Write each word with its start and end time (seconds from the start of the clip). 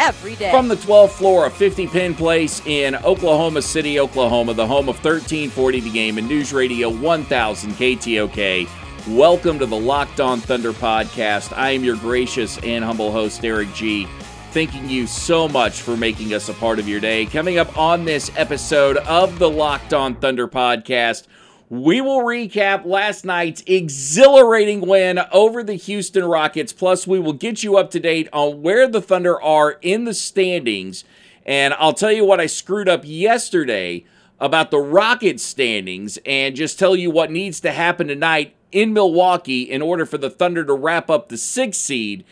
every 0.00 0.34
day. 0.34 0.50
From 0.50 0.66
the 0.66 0.76
12th 0.76 1.10
floor 1.10 1.46
of 1.46 1.52
50 1.52 1.86
Penn 1.88 2.14
Place 2.14 2.64
in 2.64 2.96
Oklahoma 2.96 3.60
City, 3.60 4.00
Oklahoma, 4.00 4.54
the 4.54 4.66
home 4.66 4.88
of 4.88 4.96
1340 4.96 5.80
The 5.80 5.90
Game 5.90 6.18
and 6.18 6.26
News 6.26 6.52
Radio 6.52 6.88
1000 6.88 7.72
KTOK. 7.72 8.68
Welcome 9.08 9.58
to 9.58 9.66
the 9.66 9.76
Locked 9.76 10.20
On 10.20 10.40
Thunder 10.40 10.72
podcast. 10.72 11.56
I 11.56 11.70
am 11.70 11.84
your 11.84 11.96
gracious 11.96 12.58
and 12.58 12.82
humble 12.82 13.12
host, 13.12 13.44
Eric 13.44 13.72
G. 13.74 14.06
Thanking 14.52 14.88
you 14.88 15.06
so 15.06 15.46
much 15.48 15.82
for 15.82 15.96
making 15.96 16.34
us 16.34 16.48
a 16.48 16.54
part 16.54 16.78
of 16.78 16.88
your 16.88 16.98
day. 16.98 17.26
Coming 17.26 17.58
up 17.58 17.76
on 17.78 18.04
this 18.04 18.30
episode 18.36 18.96
of 18.98 19.38
the 19.38 19.48
Locked 19.48 19.92
On 19.92 20.14
Thunder 20.14 20.48
podcast, 20.48 21.26
we 21.70 22.00
will 22.00 22.22
recap 22.22 22.84
last 22.84 23.24
night's 23.24 23.62
exhilarating 23.64 24.80
win 24.80 25.20
over 25.32 25.62
the 25.62 25.74
Houston 25.74 26.24
Rockets. 26.24 26.72
Plus, 26.72 27.06
we 27.06 27.20
will 27.20 27.32
get 27.32 27.62
you 27.62 27.76
up 27.76 27.92
to 27.92 28.00
date 28.00 28.28
on 28.32 28.60
where 28.60 28.88
the 28.88 29.00
Thunder 29.00 29.40
are 29.40 29.78
in 29.80 30.04
the 30.04 30.12
standings. 30.12 31.04
And 31.46 31.72
I'll 31.74 31.94
tell 31.94 32.10
you 32.10 32.24
what 32.24 32.40
I 32.40 32.46
screwed 32.46 32.88
up 32.88 33.02
yesterday 33.04 34.04
about 34.40 34.72
the 34.72 34.80
Rockets 34.80 35.44
standings 35.44 36.18
and 36.26 36.56
just 36.56 36.76
tell 36.76 36.96
you 36.96 37.08
what 37.08 37.30
needs 37.30 37.60
to 37.60 37.70
happen 37.70 38.08
tonight 38.08 38.56
in 38.72 38.92
Milwaukee 38.92 39.62
in 39.62 39.80
order 39.80 40.04
for 40.04 40.18
the 40.18 40.30
Thunder 40.30 40.64
to 40.64 40.74
wrap 40.74 41.08
up 41.08 41.28
the 41.28 41.36
sixth 41.36 41.80
seed 41.80 42.24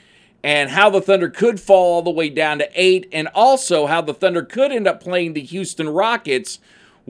and 0.43 0.71
how 0.71 0.91
the 0.91 1.01
Thunder 1.01 1.29
could 1.29 1.61
fall 1.61 1.95
all 1.95 2.03
the 2.03 2.11
way 2.11 2.29
down 2.29 2.59
to 2.59 2.71
eight, 2.75 3.09
and 3.13 3.29
also 3.35 3.87
how 3.87 4.01
the 4.01 4.15
Thunder 4.15 4.43
could 4.43 4.71
end 4.71 4.87
up 4.87 5.03
playing 5.03 5.33
the 5.33 5.43
Houston 5.43 5.89
Rockets 5.89 6.61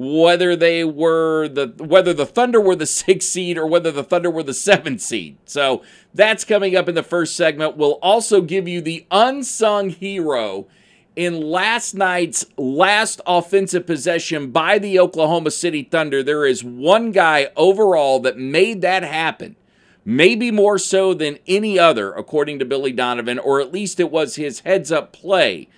whether 0.00 0.54
they 0.54 0.84
were 0.84 1.48
the 1.48 1.74
whether 1.78 2.14
the 2.14 2.24
Thunder 2.24 2.60
were 2.60 2.76
the 2.76 2.86
sixth 3.04 3.28
seed 3.28 3.58
or 3.58 3.66
whether 3.66 3.90
the 3.90 4.04
Thunder 4.04 4.30
were 4.30 4.44
the 4.44 4.54
seventh 4.54 5.00
seed. 5.00 5.38
So 5.44 5.82
that's 6.14 6.44
coming 6.44 6.76
up 6.76 6.88
in 6.88 6.94
the 6.94 7.02
first 7.02 7.34
segment. 7.34 7.76
We'll 7.76 7.98
also 8.00 8.40
give 8.40 8.68
you 8.68 8.80
the 8.80 9.06
unsung 9.10 9.90
hero 9.90 10.68
in 11.16 11.40
last 11.40 11.94
night's 11.94 12.46
last 12.56 13.20
offensive 13.26 13.86
possession 13.86 14.52
by 14.52 14.78
the 14.78 15.00
Oklahoma 15.00 15.50
City 15.50 15.82
Thunder. 15.82 16.22
There 16.22 16.46
is 16.46 16.62
one 16.62 17.10
guy 17.10 17.50
overall 17.56 18.20
that 18.20 18.38
made 18.38 18.82
that 18.82 19.02
happen. 19.02 19.56
Maybe 20.04 20.52
more 20.52 20.78
so 20.78 21.12
than 21.12 21.38
any 21.46 21.76
other, 21.76 22.12
according 22.12 22.60
to 22.60 22.64
Billy 22.64 22.92
Donovan, 22.92 23.38
or 23.38 23.60
at 23.60 23.72
least 23.72 23.98
it 23.98 24.12
was 24.12 24.36
his 24.36 24.60
heads 24.60 24.92
up 24.92 25.12
play 25.12 25.68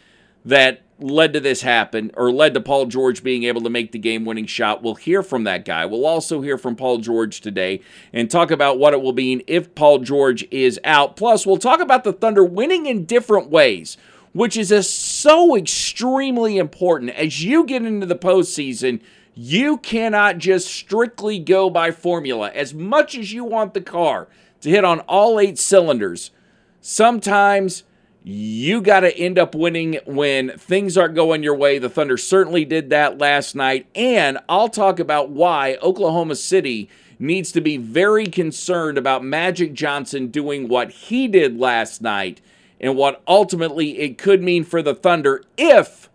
that 0.45 0.83
led 1.03 1.33
to 1.33 1.41
this 1.41 1.63
happen 1.63 2.11
or 2.15 2.31
led 2.31 2.55
to 2.55 2.61
Paul 2.61 2.87
George 2.87 3.23
being 3.23 3.45
able 3.45 3.61
to 3.63 3.71
make 3.71 3.93
the 3.93 3.99
game 3.99 4.25
winning 4.25 4.47
shot. 4.47 4.83
We'll 4.83 4.95
hear 4.95 5.23
from 5.23 5.45
that 5.45 5.65
guy. 5.65 5.87
We'll 5.87 6.07
also 6.07 6.41
hear 6.41 6.59
from 6.59 6.77
Paul 6.77 6.99
George 6.99 7.41
today 7.41 7.81
and 8.13 8.31
talk 8.31 8.51
about 8.51 8.79
what 8.79 8.93
it 8.93 9.03
will 9.03 9.13
mean 9.13 9.43
if 9.47 9.75
Paul 9.75 10.01
George 10.01 10.47
is 10.51 10.79
out. 10.85 11.17
Plus, 11.17 11.47
we'll 11.47 11.57
talk 11.57 11.81
about 11.81 12.05
the 12.05 12.13
Thunder 12.13 12.45
winning 12.45 12.87
in 12.87 13.05
different 13.05 13.51
ways, 13.51 13.97
which 14.33 14.57
is 14.57 14.71
a, 14.71 14.83
so 14.83 15.57
extremely 15.57 16.59
important. 16.59 17.11
As 17.13 17.43
you 17.43 17.65
get 17.65 17.85
into 17.85 18.07
the 18.07 18.17
postseason, 18.17 19.01
you 19.35 19.79
cannot 19.79 20.39
just 20.39 20.69
strictly 20.69 21.39
go 21.39 21.71
by 21.71 21.91
formula. 21.91 22.51
As 22.51 22.75
much 22.75 23.17
as 23.17 23.33
you 23.33 23.45
want 23.45 23.75
the 23.75 23.81
car 23.81 24.29
to 24.61 24.71
hit 24.71 24.85
on 24.85 25.01
all 25.01 25.41
eight 25.41 25.59
cylinders, 25.59 26.31
sometimes 26.81 27.85
you 28.23 28.83
got 28.83 29.01
to 29.01 29.17
end 29.17 29.39
up 29.39 29.55
winning 29.55 29.99
when 30.05 30.51
things 30.59 30.99
aren't 30.99 31.15
going 31.15 31.43
your 31.43 31.55
way. 31.55 31.79
The 31.79 31.89
Thunder 31.89 32.17
certainly 32.19 32.65
did 32.65 32.91
that 32.91 33.19
last 33.19 33.55
night. 33.55 33.87
And 33.95 34.39
I'll 34.49 34.69
talk 34.69 34.99
about 34.99 35.31
why 35.31 35.79
Oklahoma 35.83 36.37
City 36.37 36.91
needs 37.19 37.53
to 37.53 37.61
be 37.61 37.77
very 37.77 38.27
concerned 38.27 38.99
about 38.99 39.25
Magic 39.25 39.73
Johnson 39.73 40.29
doing 40.29 40.69
what 40.69 40.91
he 40.91 41.29
did 41.29 41.59
last 41.59 42.03
night 42.03 42.41
and 42.79 42.97
what 42.97 43.23
ultimately 43.27 43.99
it 43.99 44.19
could 44.19 44.43
mean 44.43 44.65
for 44.65 44.83
the 44.83 44.95
Thunder 44.95 45.43
if 45.57 46.10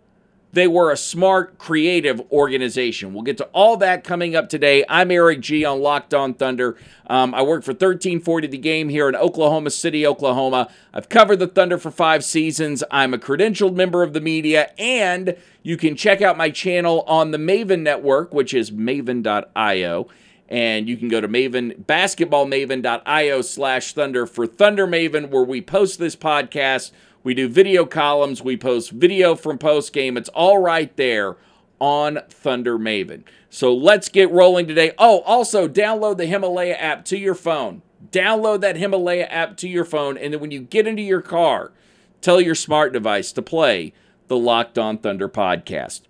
they 0.56 0.66
were 0.66 0.90
a 0.90 0.96
smart, 0.96 1.58
creative 1.58 2.18
organization. 2.32 3.12
We'll 3.12 3.24
get 3.24 3.36
to 3.36 3.44
all 3.52 3.76
that 3.76 4.04
coming 4.04 4.34
up 4.34 4.48
today. 4.48 4.86
I'm 4.88 5.10
Eric 5.10 5.40
G 5.40 5.66
on 5.66 5.82
Locked 5.82 6.14
On 6.14 6.32
Thunder. 6.32 6.78
Um, 7.08 7.34
I 7.34 7.42
work 7.42 7.62
for 7.62 7.72
1340 7.72 8.46
The 8.46 8.56
Game 8.56 8.88
here 8.88 9.06
in 9.06 9.14
Oklahoma 9.14 9.68
City, 9.68 10.06
Oklahoma. 10.06 10.72
I've 10.94 11.10
covered 11.10 11.40
the 11.40 11.46
Thunder 11.46 11.76
for 11.76 11.90
five 11.90 12.24
seasons. 12.24 12.82
I'm 12.90 13.12
a 13.12 13.18
credentialed 13.18 13.74
member 13.74 14.02
of 14.02 14.14
the 14.14 14.20
media, 14.22 14.72
and 14.78 15.36
you 15.62 15.76
can 15.76 15.94
check 15.94 16.22
out 16.22 16.38
my 16.38 16.48
channel 16.48 17.04
on 17.06 17.32
the 17.32 17.38
Maven 17.38 17.82
Network, 17.82 18.32
which 18.32 18.54
is 18.54 18.70
maven.io. 18.70 20.08
And 20.48 20.88
you 20.88 20.96
can 20.96 21.08
go 21.08 21.20
to 21.20 21.28
Maven, 21.28 21.84
basketballmaven.io 21.84 23.42
slash 23.42 23.92
Thunder 23.92 24.24
for 24.24 24.46
Thunder 24.46 24.86
Maven, 24.86 25.28
where 25.28 25.44
we 25.44 25.60
post 25.60 25.98
this 25.98 26.16
podcast 26.16 26.92
we 27.26 27.34
do 27.34 27.48
video 27.48 27.84
columns. 27.84 28.40
We 28.40 28.56
post 28.56 28.92
video 28.92 29.34
from 29.34 29.58
post 29.58 29.92
game. 29.92 30.16
It's 30.16 30.28
all 30.28 30.58
right 30.58 30.96
there 30.96 31.36
on 31.80 32.20
Thunder 32.28 32.78
Maven. 32.78 33.24
So 33.50 33.74
let's 33.74 34.08
get 34.08 34.30
rolling 34.30 34.68
today. 34.68 34.92
Oh, 34.96 35.22
also 35.22 35.66
download 35.66 36.18
the 36.18 36.26
Himalaya 36.26 36.74
app 36.74 37.04
to 37.06 37.18
your 37.18 37.34
phone. 37.34 37.82
Download 38.12 38.60
that 38.60 38.76
Himalaya 38.76 39.24
app 39.24 39.56
to 39.56 39.68
your 39.68 39.84
phone. 39.84 40.16
And 40.16 40.32
then 40.34 40.40
when 40.40 40.52
you 40.52 40.60
get 40.60 40.86
into 40.86 41.02
your 41.02 41.20
car, 41.20 41.72
tell 42.20 42.40
your 42.40 42.54
smart 42.54 42.92
device 42.92 43.32
to 43.32 43.42
play 43.42 43.92
the 44.28 44.36
Locked 44.36 44.78
On 44.78 44.96
Thunder 44.96 45.28
podcast. 45.28 46.02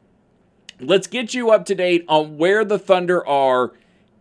Let's 0.80 1.06
get 1.06 1.32
you 1.32 1.50
up 1.50 1.64
to 1.64 1.74
date 1.74 2.04
on 2.08 2.36
where 2.36 2.62
the 2.62 2.78
Thunder 2.78 3.26
are 3.26 3.72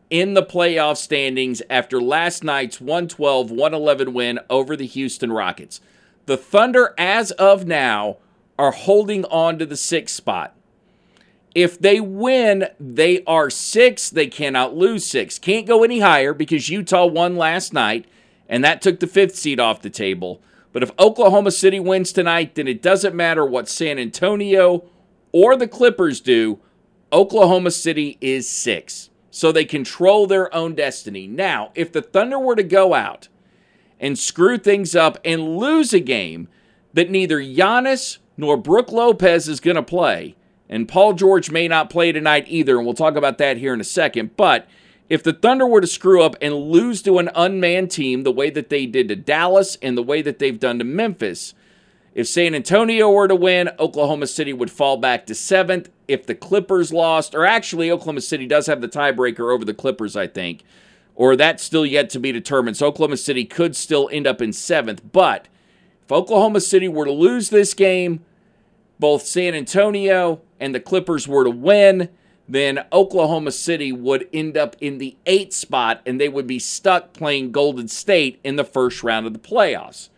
in 0.09 0.33
the 0.33 0.43
playoff 0.43 0.95
standings 0.95 1.61
after 1.69 1.99
last 1.99 2.41
night's 2.41 2.79
112 2.79 3.51
111 3.51 4.13
win 4.13 4.39
over 4.49 4.77
the 4.77 4.87
Houston 4.87 5.33
Rockets. 5.33 5.81
The 6.25 6.37
Thunder, 6.37 6.93
as 6.97 7.31
of 7.31 7.65
now, 7.65 8.17
are 8.57 8.71
holding 8.71 9.25
on 9.25 9.59
to 9.59 9.65
the 9.65 9.77
sixth 9.77 10.15
spot. 10.15 10.55
If 11.53 11.79
they 11.79 11.99
win, 11.99 12.67
they 12.79 13.23
are 13.25 13.49
six. 13.49 14.09
They 14.09 14.27
cannot 14.27 14.75
lose 14.75 15.05
six. 15.05 15.39
Can't 15.39 15.67
go 15.67 15.83
any 15.83 15.99
higher 15.99 16.33
because 16.33 16.69
Utah 16.69 17.05
won 17.05 17.37
last 17.37 17.73
night, 17.73 18.05
and 18.49 18.63
that 18.63 18.81
took 18.81 18.99
the 18.99 19.07
fifth 19.07 19.35
seed 19.35 19.59
off 19.59 19.81
the 19.81 19.89
table. 19.89 20.41
But 20.73 20.83
if 20.83 20.91
Oklahoma 20.99 21.51
City 21.51 21.79
wins 21.79 22.11
tonight, 22.11 22.55
then 22.55 22.67
it 22.67 22.81
doesn't 22.81 23.15
matter 23.15 23.45
what 23.45 23.69
San 23.69 23.97
Antonio 23.97 24.83
or 25.31 25.55
the 25.55 25.67
Clippers 25.67 26.19
do. 26.19 26.59
Oklahoma 27.13 27.71
City 27.71 28.17
is 28.19 28.49
six. 28.49 29.09
So 29.31 29.51
they 29.51 29.63
control 29.63 30.27
their 30.27 30.53
own 30.53 30.75
destiny. 30.75 31.27
Now, 31.27 31.71
if 31.75 31.93
the 31.93 32.01
Thunder 32.01 32.39
were 32.39 32.55
to 32.55 32.63
go 32.63 32.93
out 32.93 33.29
and 33.99 34.17
screw 34.17 34.57
things 34.57 34.95
up 34.95 35.17
and 35.23 35.57
lose 35.57 35.93
a 35.93 35.99
game 35.99 36.47
that 36.93 37.09
neither 37.09 37.39
Giannis 37.39 38.17
nor 38.37 38.57
Brook 38.57 38.91
Lopez 38.91 39.47
is 39.47 39.59
going 39.59 39.75
to 39.75 39.83
play, 39.83 40.35
and 40.69 40.87
Paul 40.87 41.13
George 41.13 41.51
may 41.51 41.67
not 41.67 41.89
play 41.89 42.11
tonight 42.11 42.45
either, 42.47 42.77
and 42.77 42.85
we'll 42.85 42.95
talk 42.95 43.15
about 43.15 43.37
that 43.37 43.57
here 43.57 43.73
in 43.73 43.81
a 43.81 43.85
second, 43.85 44.35
but 44.35 44.67
if 45.07 45.21
the 45.21 45.33
Thunder 45.33 45.67
were 45.67 45.81
to 45.81 45.87
screw 45.87 46.23
up 46.23 46.35
and 46.41 46.55
lose 46.55 47.01
to 47.03 47.19
an 47.19 47.29
unmanned 47.35 47.91
team 47.91 48.23
the 48.23 48.31
way 48.31 48.49
that 48.49 48.69
they 48.69 48.85
did 48.85 49.07
to 49.09 49.15
Dallas 49.15 49.77
and 49.81 49.95
the 49.95 50.03
way 50.03 50.21
that 50.21 50.39
they've 50.39 50.59
done 50.59 50.79
to 50.79 50.85
Memphis, 50.85 51.53
if 52.15 52.27
San 52.27 52.55
Antonio 52.55 53.11
were 53.11 53.27
to 53.27 53.35
win, 53.35 53.69
Oklahoma 53.77 54.27
City 54.27 54.53
would 54.53 54.71
fall 54.71 54.97
back 54.97 55.25
to 55.25 55.35
seventh. 55.35 55.89
If 56.07 56.25
the 56.25 56.33
Clippers 56.33 56.93
lost, 56.93 57.35
or 57.35 57.45
actually, 57.45 57.91
Oklahoma 57.91 58.21
City 58.21 58.47
does 58.47 58.67
have 58.67 58.79
the 58.79 58.87
tiebreaker 58.87 59.53
over 59.53 59.65
the 59.65 59.73
Clippers, 59.73 60.15
I 60.15 60.27
think, 60.27 60.63
or 61.15 61.35
that's 61.35 61.63
still 61.63 61.85
yet 61.85 62.09
to 62.11 62.19
be 62.19 62.31
determined. 62.31 62.77
So 62.77 62.87
Oklahoma 62.87 63.17
City 63.17 63.45
could 63.45 63.75
still 63.75 64.09
end 64.11 64.27
up 64.27 64.41
in 64.41 64.53
seventh. 64.53 65.01
But 65.11 65.47
if 66.03 66.11
Oklahoma 66.11 66.61
City 66.61 66.87
were 66.87 67.05
to 67.05 67.11
lose 67.11 67.49
this 67.49 67.73
game, 67.73 68.23
both 68.99 69.23
San 69.23 69.55
Antonio 69.55 70.41
and 70.59 70.75
the 70.75 70.79
Clippers 70.79 71.27
were 71.27 71.43
to 71.43 71.49
win, 71.49 72.09
then 72.47 72.85
Oklahoma 72.93 73.51
City 73.51 73.91
would 73.91 74.27
end 74.31 74.55
up 74.55 74.75
in 74.79 74.99
the 74.99 75.17
eighth 75.25 75.53
spot 75.53 76.01
and 76.05 76.19
they 76.19 76.29
would 76.29 76.47
be 76.47 76.59
stuck 76.59 77.13
playing 77.13 77.51
Golden 77.51 77.87
State 77.87 78.39
in 78.43 78.55
the 78.55 78.63
first 78.63 79.03
round 79.03 79.25
of 79.25 79.33
the 79.33 79.39
playoffs. 79.39 80.09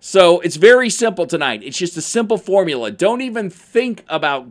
So 0.00 0.40
it's 0.40 0.56
very 0.56 0.90
simple 0.90 1.26
tonight. 1.26 1.62
It's 1.62 1.78
just 1.78 1.96
a 1.96 2.02
simple 2.02 2.38
formula. 2.38 2.90
Don't 2.90 3.20
even 3.20 3.50
think 3.50 4.04
about 4.08 4.46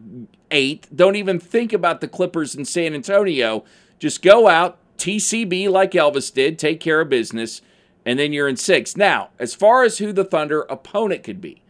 eight. 0.52 0.88
Don't 0.94 1.16
even 1.16 1.40
think 1.40 1.74
about 1.74 2.02
the 2.02 2.08
Clippers 2.08 2.56
in 2.56 2.66
San 2.66 2.94
Antonio. 2.94 3.64
Just 4.00 4.22
go 4.22 4.48
out, 4.48 4.78
TCB 4.98 5.70
like 5.70 5.92
Elvis 5.92 6.34
did, 6.34 6.58
take 6.58 6.80
care 6.80 7.02
of 7.02 7.10
business, 7.10 7.62
and 8.06 8.18
then 8.18 8.34
you're 8.34 8.48
in 8.48 8.58
six. 8.58 8.98
Now, 8.98 9.30
as 9.40 9.54
far 9.54 9.84
as 9.84 9.98
who 9.98 10.12
the 10.12 10.24
Thunder 10.24 10.62
opponent 10.64 11.24
could 11.24 11.42
be, 11.42 11.62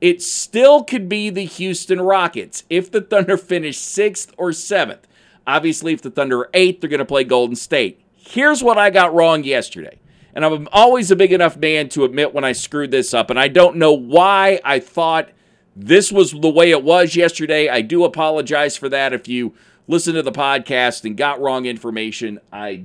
it 0.00 0.20
still 0.20 0.82
could 0.82 1.08
be 1.08 1.30
the 1.30 1.44
Houston 1.44 2.00
Rockets 2.00 2.64
if 2.68 2.90
the 2.90 3.00
Thunder 3.00 3.36
finish 3.38 3.78
sixth 3.78 4.32
or 4.36 4.52
seventh. 4.52 5.06
Obviously, 5.46 5.92
if 5.92 6.02
the 6.02 6.10
Thunder 6.10 6.40
are 6.40 6.50
eighth, 6.54 6.80
they're 6.80 6.90
going 6.90 6.98
to 6.98 7.04
play 7.04 7.24
Golden 7.24 7.56
State. 7.56 8.00
Here's 8.16 8.62
what 8.62 8.78
I 8.78 8.90
got 8.90 9.14
wrong 9.14 9.44
yesterday. 9.44 9.98
And 10.34 10.44
I'm 10.44 10.68
always 10.72 11.10
a 11.10 11.16
big 11.16 11.32
enough 11.32 11.56
man 11.56 11.88
to 11.90 12.04
admit 12.04 12.32
when 12.32 12.44
I 12.44 12.52
screwed 12.52 12.90
this 12.90 13.12
up. 13.12 13.28
And 13.28 13.38
I 13.38 13.48
don't 13.48 13.76
know 13.76 13.92
why 13.92 14.60
I 14.64 14.80
thought 14.80 15.28
this 15.76 16.10
was 16.10 16.32
the 16.32 16.48
way 16.48 16.70
it 16.70 16.82
was 16.82 17.16
yesterday. 17.16 17.68
I 17.68 17.82
do 17.82 18.04
apologize 18.04 18.76
for 18.76 18.88
that. 18.88 19.12
If 19.12 19.28
you 19.28 19.54
listened 19.92 20.16
to 20.16 20.22
the 20.22 20.32
podcast 20.32 21.04
and 21.04 21.16
got 21.16 21.40
wrong 21.40 21.66
information, 21.66 22.40
I 22.52 22.84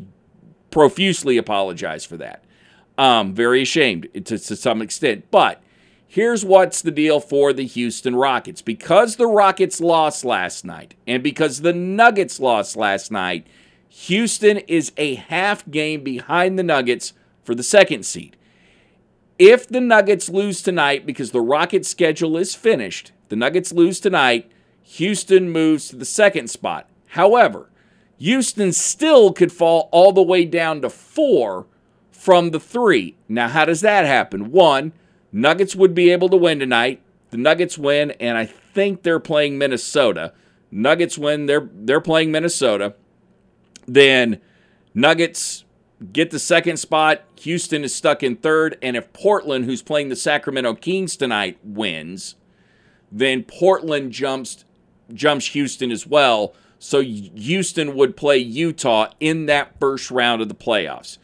profusely 0.69 1.37
apologize 1.37 2.05
for 2.05 2.17
that. 2.17 2.43
Um, 2.97 3.33
very 3.33 3.61
ashamed 3.61 4.09
to, 4.13 4.37
to 4.37 4.55
some 4.55 4.81
extent. 4.81 5.31
But 5.31 5.63
here's 6.05 6.43
what's 6.43 6.81
the 6.81 6.91
deal 6.91 7.19
for 7.19 7.53
the 7.53 7.65
Houston 7.65 8.15
Rockets. 8.15 8.61
Because 8.61 9.15
the 9.15 9.27
Rockets 9.27 9.79
lost 9.79 10.25
last 10.25 10.65
night 10.65 10.95
and 11.07 11.23
because 11.23 11.61
the 11.61 11.73
Nuggets 11.73 12.39
lost 12.39 12.75
last 12.75 13.11
night, 13.11 13.47
Houston 13.89 14.57
is 14.57 14.91
a 14.97 15.15
half 15.15 15.67
game 15.71 16.03
behind 16.03 16.59
the 16.59 16.63
Nuggets 16.63 17.13
for 17.43 17.55
the 17.55 17.63
second 17.63 18.05
seed. 18.05 18.35
If 19.39 19.67
the 19.67 19.81
Nuggets 19.81 20.29
lose 20.29 20.61
tonight 20.61 21.05
because 21.05 21.31
the 21.31 21.41
Rockets' 21.41 21.87
schedule 21.87 22.37
is 22.37 22.53
finished, 22.53 23.11
the 23.29 23.35
Nuggets 23.35 23.71
lose 23.71 23.99
tonight, 23.99 24.51
Houston 24.83 25.49
moves 25.49 25.89
to 25.89 25.95
the 25.95 26.05
second 26.05 26.49
spot. 26.49 26.89
However, 27.07 27.69
Houston 28.17 28.73
still 28.73 29.31
could 29.31 29.51
fall 29.51 29.89
all 29.91 30.11
the 30.11 30.21
way 30.21 30.45
down 30.45 30.81
to 30.81 30.89
four 30.89 31.67
from 32.11 32.51
the 32.51 32.59
three. 32.59 33.15
Now, 33.27 33.47
how 33.47 33.65
does 33.65 33.81
that 33.81 34.05
happen? 34.05 34.51
One, 34.51 34.93
Nuggets 35.31 35.75
would 35.75 35.93
be 35.93 36.11
able 36.11 36.29
to 36.29 36.37
win 36.37 36.59
tonight. 36.59 37.01
The 37.29 37.37
Nuggets 37.37 37.77
win, 37.77 38.11
and 38.11 38.37
I 38.37 38.45
think 38.45 39.03
they're 39.03 39.19
playing 39.19 39.57
Minnesota. 39.57 40.33
Nuggets 40.71 41.17
win, 41.17 41.45
they're 41.45 41.69
they're 41.71 42.01
playing 42.01 42.31
Minnesota. 42.31 42.95
Then 43.87 44.41
Nuggets 44.93 45.63
get 46.11 46.31
the 46.31 46.39
second 46.39 46.77
spot. 46.77 47.21
Houston 47.39 47.83
is 47.83 47.93
stuck 47.93 48.23
in 48.23 48.35
third. 48.35 48.77
And 48.81 48.95
if 48.95 49.11
Portland, 49.13 49.65
who's 49.65 49.81
playing 49.81 50.09
the 50.09 50.15
Sacramento 50.15 50.75
Kings 50.75 51.15
tonight, 51.15 51.57
wins, 51.63 52.35
then 53.11 53.43
Portland 53.43 54.11
jumps 54.11 54.65
jumps 55.13 55.47
Houston 55.47 55.91
as 55.91 56.05
well. 56.05 56.53
So 56.79 57.01
Houston 57.01 57.95
would 57.95 58.15
play 58.15 58.37
Utah 58.37 59.11
in 59.19 59.45
that 59.47 59.79
first 59.79 60.11
round 60.11 60.41
of 60.41 60.47
the 60.47 60.55
playoffs. 60.55 61.17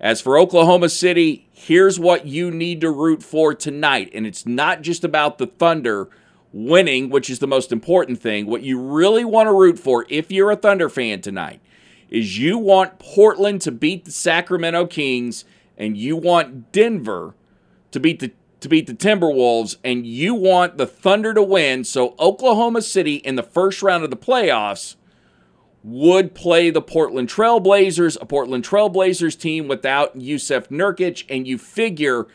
As 0.00 0.20
for 0.20 0.38
Oklahoma 0.38 0.88
City, 0.88 1.48
here's 1.52 1.98
what 1.98 2.26
you 2.26 2.50
need 2.50 2.80
to 2.82 2.90
root 2.90 3.22
for 3.22 3.54
tonight. 3.54 4.10
And 4.12 4.26
it's 4.26 4.44
not 4.44 4.82
just 4.82 5.04
about 5.04 5.38
the 5.38 5.46
Thunder 5.46 6.08
winning, 6.52 7.08
which 7.08 7.30
is 7.30 7.38
the 7.38 7.46
most 7.46 7.72
important 7.72 8.20
thing. 8.20 8.46
What 8.46 8.62
you 8.62 8.80
really 8.80 9.24
want 9.24 9.46
to 9.46 9.52
root 9.52 9.78
for, 9.78 10.06
if 10.08 10.30
you're 10.30 10.50
a 10.50 10.56
Thunder 10.56 10.88
fan 10.88 11.20
tonight, 11.20 11.60
is 12.10 12.38
you 12.38 12.58
want 12.58 12.98
Portland 12.98 13.60
to 13.62 13.72
beat 13.72 14.04
the 14.04 14.10
Sacramento 14.10 14.86
Kings 14.86 15.44
and 15.76 15.96
you 15.96 16.16
want 16.16 16.72
Denver 16.72 17.34
to 17.90 18.00
beat 18.00 18.20
the 18.20 18.32
to 18.60 18.68
beat 18.68 18.86
the 18.86 18.94
Timberwolves 18.94 19.76
and 19.84 20.06
you 20.06 20.34
want 20.34 20.78
the 20.78 20.86
Thunder 20.86 21.34
to 21.34 21.42
win 21.42 21.84
so 21.84 22.14
Oklahoma 22.18 22.82
City 22.82 23.16
in 23.16 23.36
the 23.36 23.42
first 23.42 23.82
round 23.82 24.04
of 24.04 24.10
the 24.10 24.16
playoffs 24.16 24.96
would 25.82 26.34
play 26.34 26.70
the 26.70 26.82
Portland 26.82 27.28
Trailblazers, 27.28 28.16
a 28.20 28.26
Portland 28.26 28.64
Trailblazers 28.64 29.38
team 29.38 29.68
without 29.68 30.18
Jusuf 30.18 30.68
Nurkic 30.68 31.24
and 31.28 31.46
you 31.46 31.58
figure 31.58 32.26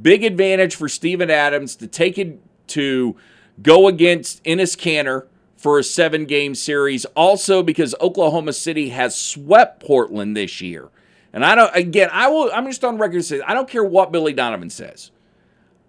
big 0.00 0.22
advantage 0.22 0.76
for 0.76 0.88
Steven 0.88 1.30
Adams 1.30 1.74
to 1.76 1.86
take 1.86 2.18
it 2.18 2.38
to 2.68 3.16
go 3.60 3.88
against 3.88 4.42
Enes 4.44 4.76
Kanter 4.76 5.26
for 5.56 5.78
a 5.78 5.84
seven 5.84 6.24
game 6.24 6.54
series. 6.54 7.04
Also, 7.16 7.62
because 7.62 7.94
Oklahoma 8.00 8.52
City 8.52 8.90
has 8.90 9.16
swept 9.16 9.84
Portland 9.84 10.36
this 10.36 10.60
year. 10.60 10.88
And 11.32 11.44
I 11.44 11.54
don't, 11.54 11.74
again, 11.74 12.08
I 12.12 12.28
will, 12.28 12.50
I'm 12.52 12.66
just 12.66 12.84
on 12.84 12.98
record 12.98 13.18
to 13.18 13.22
say, 13.22 13.40
I 13.40 13.54
don't 13.54 13.68
care 13.68 13.84
what 13.84 14.10
Billy 14.10 14.32
Donovan 14.32 14.70
says. 14.70 15.10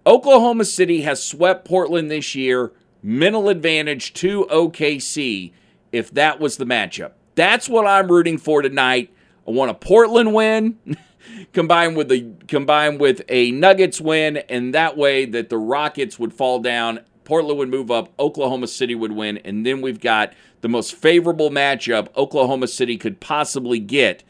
Oklahoma 0.06 0.64
City 0.64 1.02
has 1.02 1.22
swept 1.22 1.64
Portland 1.64 2.10
this 2.10 2.34
year, 2.34 2.72
mental 3.02 3.48
advantage 3.48 4.12
to 4.14 4.46
OKC 4.46 5.52
if 5.92 6.10
that 6.12 6.40
was 6.40 6.56
the 6.56 6.64
matchup. 6.64 7.12
That's 7.34 7.68
what 7.68 7.86
I'm 7.86 8.10
rooting 8.10 8.38
for 8.38 8.62
tonight. 8.62 9.14
I 9.46 9.50
want 9.52 9.70
a 9.70 9.74
Portland 9.74 10.34
win 10.34 10.78
combined 11.52 11.96
with 11.96 12.08
the 12.08 12.32
combined 12.48 13.00
with 13.00 13.22
a 13.28 13.52
Nuggets 13.52 14.00
win 14.00 14.38
and 14.38 14.74
that 14.74 14.96
way 14.96 15.24
that 15.24 15.50
the 15.50 15.58
Rockets 15.58 16.18
would 16.18 16.32
fall 16.32 16.58
down 16.58 17.00
Portland 17.24 17.58
would 17.58 17.68
move 17.68 17.90
up, 17.90 18.12
Oklahoma 18.18 18.66
City 18.66 18.94
would 18.94 19.12
win, 19.12 19.38
and 19.38 19.64
then 19.64 19.80
we've 19.80 20.00
got 20.00 20.32
the 20.60 20.68
most 20.68 20.94
favorable 20.94 21.50
matchup 21.50 22.08
Oklahoma 22.16 22.66
City 22.66 22.96
could 22.96 23.20
possibly 23.20 23.78
get 23.78 24.24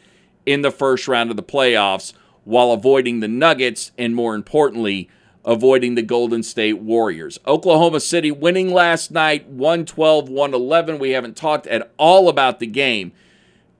in 0.45 0.63
the 0.63 0.71
first 0.71 1.09
round 1.09 1.31
of 1.31 1.37
the 1.37 1.43
playoffs 1.43 2.13
while 2.45 2.73
avoiding 2.73 3.21
the 3.21 3.29
Nuggets 3.29 3.93
and 3.97 4.15
more 4.15 4.35
importantly, 4.35 5.09
avoiding 5.45 5.95
the 5.95 6.03
Golden 6.03 6.43
State 6.43 6.79
Warriors. 6.79 7.39
Oklahoma 7.47 8.01
City 8.01 8.31
winning 8.31 8.73
last 8.73 9.11
night 9.11 9.47
112 9.49 10.29
111. 10.29 10.99
We 10.99 11.11
haven't 11.11 11.37
talked 11.37 11.67
at 11.67 11.93
all 11.99 12.29
about 12.29 12.61
the 12.61 12.67
game. 12.67 13.13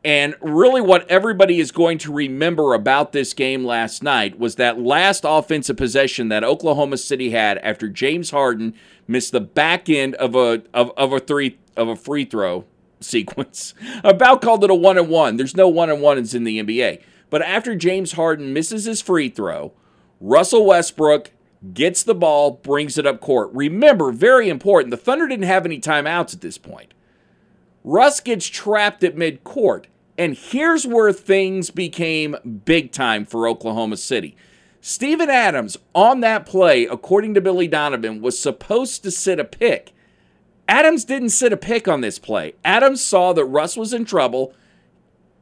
And 0.05 0.35
really, 0.41 0.81
what 0.81 1.09
everybody 1.09 1.61
is 1.61 1.71
going 1.71 1.99
to 1.99 2.13
remember 2.13 2.75
about 2.75 3.13
this 3.13 3.33
game 3.33 3.65
last 3.65 4.03
night 4.03 4.37
was 4.37 4.57
that 4.57 4.81
last 4.81 5.25
offensive 5.25 5.77
possession 5.77 6.29
that 6.29 6.43
Oklahoma 6.43 6.97
City 6.97 7.31
had 7.31 7.59
after 7.59 7.89
James 7.89 8.31
Harden 8.31 8.75
missed 9.07 9.31
the 9.31 9.41
back 9.41 9.89
end 9.89 10.17
of 10.17 10.35
a 10.35 10.63
of, 10.75 10.91
of 10.97 11.13
a 11.13 11.21
three 11.21 11.59
of 11.77 11.87
a 11.87 11.95
free 11.95 12.25
throw 12.25 12.65
sequence. 13.01 13.75
About 14.03 14.43
called 14.43 14.65
it 14.65 14.71
a 14.71 14.75
one 14.75 14.99
and 14.99 15.09
one. 15.09 15.37
There's 15.37 15.57
no 15.57 15.69
one 15.69 15.89
and 15.89 16.03
ones 16.03 16.35
in 16.35 16.43
the 16.43 16.61
NBA. 16.61 17.01
But 17.31 17.43
after 17.43 17.77
James 17.77 18.13
Harden 18.13 18.53
misses 18.53 18.85
his 18.85 19.01
free 19.01 19.29
throw, 19.29 19.73
Russell 20.21 20.67
Westbrook 20.67 21.31
gets 21.75 22.03
the 22.03 22.15
ball, 22.15 22.53
brings 22.53 22.99
it 22.99 23.07
up 23.07 23.21
court. 23.21 23.51
Remember, 23.53 24.13
very 24.13 24.49
important, 24.49 24.91
the 24.91 24.97
Thunder 24.97 25.29
didn't 25.29 25.45
have 25.45 25.65
any 25.65 25.79
timeouts 25.79 26.35
at 26.35 26.41
this 26.41 26.59
point. 26.59 26.93
Russ 27.85 28.21
gets 28.21 28.47
trapped 28.47 29.03
at 29.05 29.17
midcourt. 29.17 29.87
And 30.19 30.37
here's 30.37 30.87
where 30.87 31.13
things 31.13 31.71
became 31.71 32.37
big 32.65 32.93
time 32.93 33.25
for 33.25 33.49
Oklahoma 33.49 33.97
City. 33.97 34.37
Steven 34.81 35.31
Adams 35.31 35.77
on 35.95 36.21
that 36.21 36.45
play, 36.45 36.85
according 36.87 37.35
to 37.35 37.41
Billy 37.41 37.67
Donovan, 37.67 38.21
was 38.21 38.39
supposed 38.39 39.03
to 39.03 39.11
sit 39.11 39.41
a 39.41 39.45
pick. 39.45 39.93
Adams 40.69 41.05
didn't 41.05 41.31
sit 41.31 41.53
a 41.53 41.57
pick 41.57 41.89
on 41.89 42.03
this 42.03 42.19
play. 42.19 42.55
Adams 42.65 43.03
saw 43.03 43.33
that 43.33 43.45
Russ 43.45 43.77
was 43.77 43.93
in 43.93 44.05
trouble, 44.05 44.55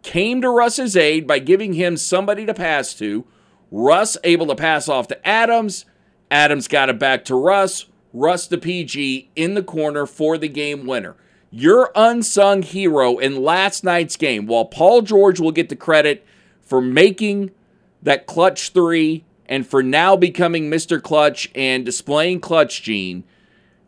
came 0.03 0.41
to 0.41 0.51
Russ's 0.51 0.97
aid 0.97 1.27
by 1.27 1.39
giving 1.39 1.73
him 1.73 1.97
somebody 1.97 2.47
to 2.47 2.55
pass 2.55 2.95
to. 2.95 3.27
Russ 3.71 4.17
able 4.25 4.47
to 4.47 4.55
pass 4.55 4.89
off 4.89 5.09
to 5.09 5.29
Adams. 5.29 5.85
Adams 6.31 6.69
got 6.69 6.89
it 6.89 6.99
back 6.99 7.25
to 7.27 7.35
Russ. 7.35 7.87
Russ 8.13 8.47
to 8.49 8.59
PG 8.59 9.31
in 9.37 9.55
the 9.55 9.63
corner 9.63 10.07
for 10.07 10.37
the 10.37 10.49
game 10.49 10.87
winner. 10.87 11.17
your 11.51 11.91
unsung 11.97 12.63
hero 12.63 13.19
in 13.19 13.43
last 13.43 13.83
night's 13.83 14.17
game, 14.17 14.47
while 14.47 14.65
Paul 14.65 15.03
George 15.03 15.41
will 15.41 15.51
get 15.51 15.69
the 15.69 15.77
credit 15.77 16.25
for 16.63 16.81
making 16.81 17.51
that 18.03 18.27
clutch 18.27 18.71
three 18.71 19.25
and 19.47 19.67
for 19.67 19.83
now 19.83 20.17
becoming 20.17 20.71
Mr. 20.71 21.03
Clutch 21.03 21.51
and 21.57 21.85
displaying 21.85 22.41
clutch 22.41 22.83
gene, 22.83 23.25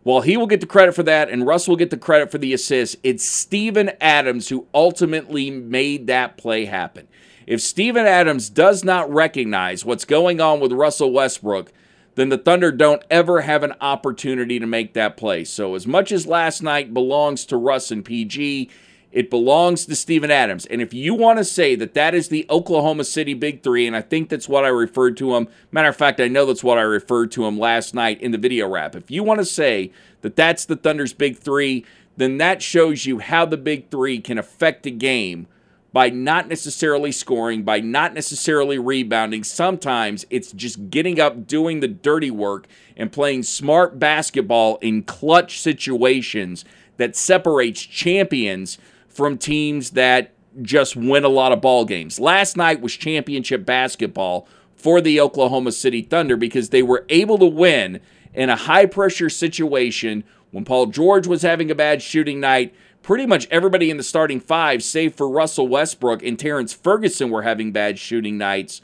while 0.02 0.22
he 0.22 0.36
will 0.36 0.48
get 0.48 0.60
the 0.60 0.66
credit 0.66 0.92
for 0.92 1.04
that 1.04 1.30
and 1.30 1.46
Russ 1.46 1.68
will 1.68 1.76
get 1.76 1.90
the 1.90 1.96
credit 1.96 2.32
for 2.32 2.38
the 2.38 2.52
assist, 2.52 2.96
it's 3.04 3.24
Steven 3.24 3.92
Adams 4.00 4.48
who 4.48 4.66
ultimately 4.74 5.48
made 5.48 6.08
that 6.08 6.36
play 6.36 6.64
happen. 6.64 7.06
If 7.46 7.60
Steven 7.60 8.04
Adams 8.04 8.50
does 8.50 8.82
not 8.82 9.08
recognize 9.12 9.84
what's 9.84 10.04
going 10.04 10.40
on 10.40 10.58
with 10.58 10.72
Russell 10.72 11.12
Westbrook, 11.12 11.72
then 12.14 12.28
the 12.28 12.38
Thunder 12.38 12.70
don't 12.70 13.02
ever 13.10 13.40
have 13.42 13.62
an 13.62 13.74
opportunity 13.80 14.58
to 14.58 14.66
make 14.66 14.94
that 14.94 15.16
play. 15.16 15.44
So, 15.44 15.74
as 15.74 15.86
much 15.86 16.12
as 16.12 16.26
last 16.26 16.62
night 16.62 16.92
belongs 16.92 17.44
to 17.46 17.56
Russ 17.56 17.90
and 17.90 18.04
PG, 18.04 18.68
it 19.12 19.28
belongs 19.28 19.84
to 19.86 19.94
Steven 19.94 20.30
Adams. 20.30 20.64
And 20.66 20.80
if 20.80 20.94
you 20.94 21.14
want 21.14 21.38
to 21.38 21.44
say 21.44 21.74
that 21.74 21.94
that 21.94 22.14
is 22.14 22.28
the 22.28 22.46
Oklahoma 22.48 23.04
City 23.04 23.34
Big 23.34 23.62
Three, 23.62 23.86
and 23.86 23.94
I 23.94 24.00
think 24.00 24.28
that's 24.28 24.48
what 24.48 24.64
I 24.64 24.68
referred 24.68 25.16
to 25.18 25.34
him, 25.36 25.48
matter 25.70 25.88
of 25.88 25.96
fact, 25.96 26.20
I 26.20 26.28
know 26.28 26.46
that's 26.46 26.64
what 26.64 26.78
I 26.78 26.82
referred 26.82 27.30
to 27.32 27.44
him 27.44 27.58
last 27.58 27.94
night 27.94 28.20
in 28.20 28.30
the 28.30 28.38
video 28.38 28.68
wrap. 28.68 28.96
If 28.96 29.10
you 29.10 29.22
want 29.22 29.40
to 29.40 29.44
say 29.44 29.92
that 30.22 30.36
that's 30.36 30.64
the 30.64 30.76
Thunder's 30.76 31.12
Big 31.12 31.38
Three, 31.38 31.84
then 32.16 32.38
that 32.38 32.62
shows 32.62 33.06
you 33.06 33.18
how 33.18 33.44
the 33.44 33.56
Big 33.56 33.90
Three 33.90 34.18
can 34.18 34.38
affect 34.38 34.86
a 34.86 34.90
game 34.90 35.46
by 35.92 36.08
not 36.08 36.48
necessarily 36.48 37.12
scoring, 37.12 37.62
by 37.62 37.80
not 37.80 38.14
necessarily 38.14 38.78
rebounding. 38.78 39.44
Sometimes 39.44 40.24
it's 40.30 40.52
just 40.52 40.90
getting 40.90 41.20
up, 41.20 41.46
doing 41.46 41.80
the 41.80 41.88
dirty 41.88 42.30
work, 42.30 42.66
and 42.96 43.12
playing 43.12 43.42
smart 43.42 43.98
basketball 43.98 44.76
in 44.76 45.02
clutch 45.02 45.60
situations 45.60 46.64
that 46.96 47.14
separates 47.16 47.82
champions 47.82 48.78
from 49.08 49.36
teams 49.36 49.90
that 49.90 50.32
just 50.62 50.96
win 50.96 51.24
a 51.24 51.28
lot 51.28 51.52
of 51.52 51.60
ball 51.60 51.84
games. 51.84 52.18
Last 52.20 52.56
night 52.56 52.80
was 52.80 52.94
championship 52.94 53.64
basketball 53.64 54.46
for 54.74 55.00
the 55.00 55.20
Oklahoma 55.20 55.72
City 55.72 56.02
Thunder 56.02 56.36
because 56.36 56.70
they 56.70 56.82
were 56.82 57.04
able 57.08 57.38
to 57.38 57.46
win 57.46 58.00
in 58.34 58.50
a 58.50 58.56
high 58.56 58.86
pressure 58.86 59.30
situation 59.30 60.24
when 60.50 60.64
Paul 60.64 60.86
George 60.86 61.26
was 61.26 61.42
having 61.42 61.70
a 61.70 61.74
bad 61.74 62.02
shooting 62.02 62.40
night 62.40 62.74
pretty 63.02 63.26
much 63.26 63.48
everybody 63.50 63.90
in 63.90 63.96
the 63.96 64.02
starting 64.02 64.40
five, 64.40 64.82
save 64.82 65.14
for 65.14 65.28
Russell 65.28 65.68
Westbrook 65.68 66.22
and 66.22 66.38
Terrance 66.38 66.72
Ferguson, 66.72 67.30
were 67.30 67.42
having 67.42 67.72
bad 67.72 67.98
shooting 67.98 68.38
nights. 68.38 68.80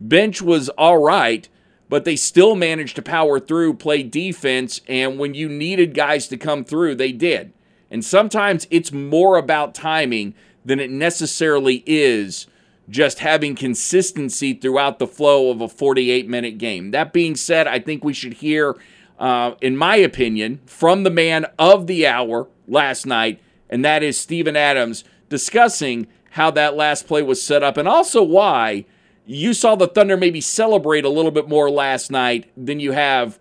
Bench 0.00 0.42
was 0.42 0.68
all 0.70 0.98
right, 0.98 1.48
but 1.88 2.04
they 2.04 2.16
still 2.16 2.54
managed 2.54 2.96
to 2.96 3.02
power 3.02 3.38
through, 3.38 3.74
play 3.74 4.02
defense, 4.02 4.80
and 4.88 5.18
when 5.18 5.34
you 5.34 5.48
needed 5.48 5.94
guys 5.94 6.28
to 6.28 6.36
come 6.36 6.64
through, 6.64 6.94
they 6.94 7.12
did. 7.12 7.52
And 7.90 8.04
sometimes 8.04 8.66
it's 8.70 8.92
more 8.92 9.36
about 9.36 9.74
timing 9.74 10.34
than 10.64 10.78
it 10.78 10.90
necessarily 10.90 11.82
is 11.86 12.46
just 12.88 13.20
having 13.20 13.54
consistency 13.54 14.52
throughout 14.52 14.98
the 14.98 15.06
flow 15.06 15.50
of 15.50 15.60
a 15.60 15.68
48 15.68 16.28
minute 16.28 16.58
game. 16.58 16.90
That 16.90 17.12
being 17.12 17.36
said, 17.36 17.66
I 17.66 17.78
think 17.78 18.04
we 18.04 18.12
should 18.12 18.34
hear, 18.34 18.76
uh, 19.18 19.54
in 19.60 19.76
my 19.76 19.96
opinion, 19.96 20.60
from 20.66 21.04
the 21.04 21.10
man 21.10 21.46
of 21.58 21.86
the 21.86 22.06
hour 22.06 22.48
last 22.66 23.06
night 23.06 23.40
and 23.70 23.84
that 23.84 24.02
is 24.02 24.18
Steven 24.18 24.56
Adams 24.56 25.04
discussing 25.30 26.08
how 26.30 26.50
that 26.50 26.76
last 26.76 27.06
play 27.06 27.22
was 27.22 27.42
set 27.42 27.62
up 27.62 27.76
and 27.76 27.88
also 27.88 28.22
why 28.22 28.84
you 29.24 29.54
saw 29.54 29.76
the 29.76 29.86
Thunder 29.86 30.16
maybe 30.16 30.40
celebrate 30.40 31.04
a 31.04 31.08
little 31.08 31.30
bit 31.30 31.48
more 31.48 31.70
last 31.70 32.10
night 32.10 32.50
than 32.56 32.80
you 32.80 32.92
have 32.92 33.38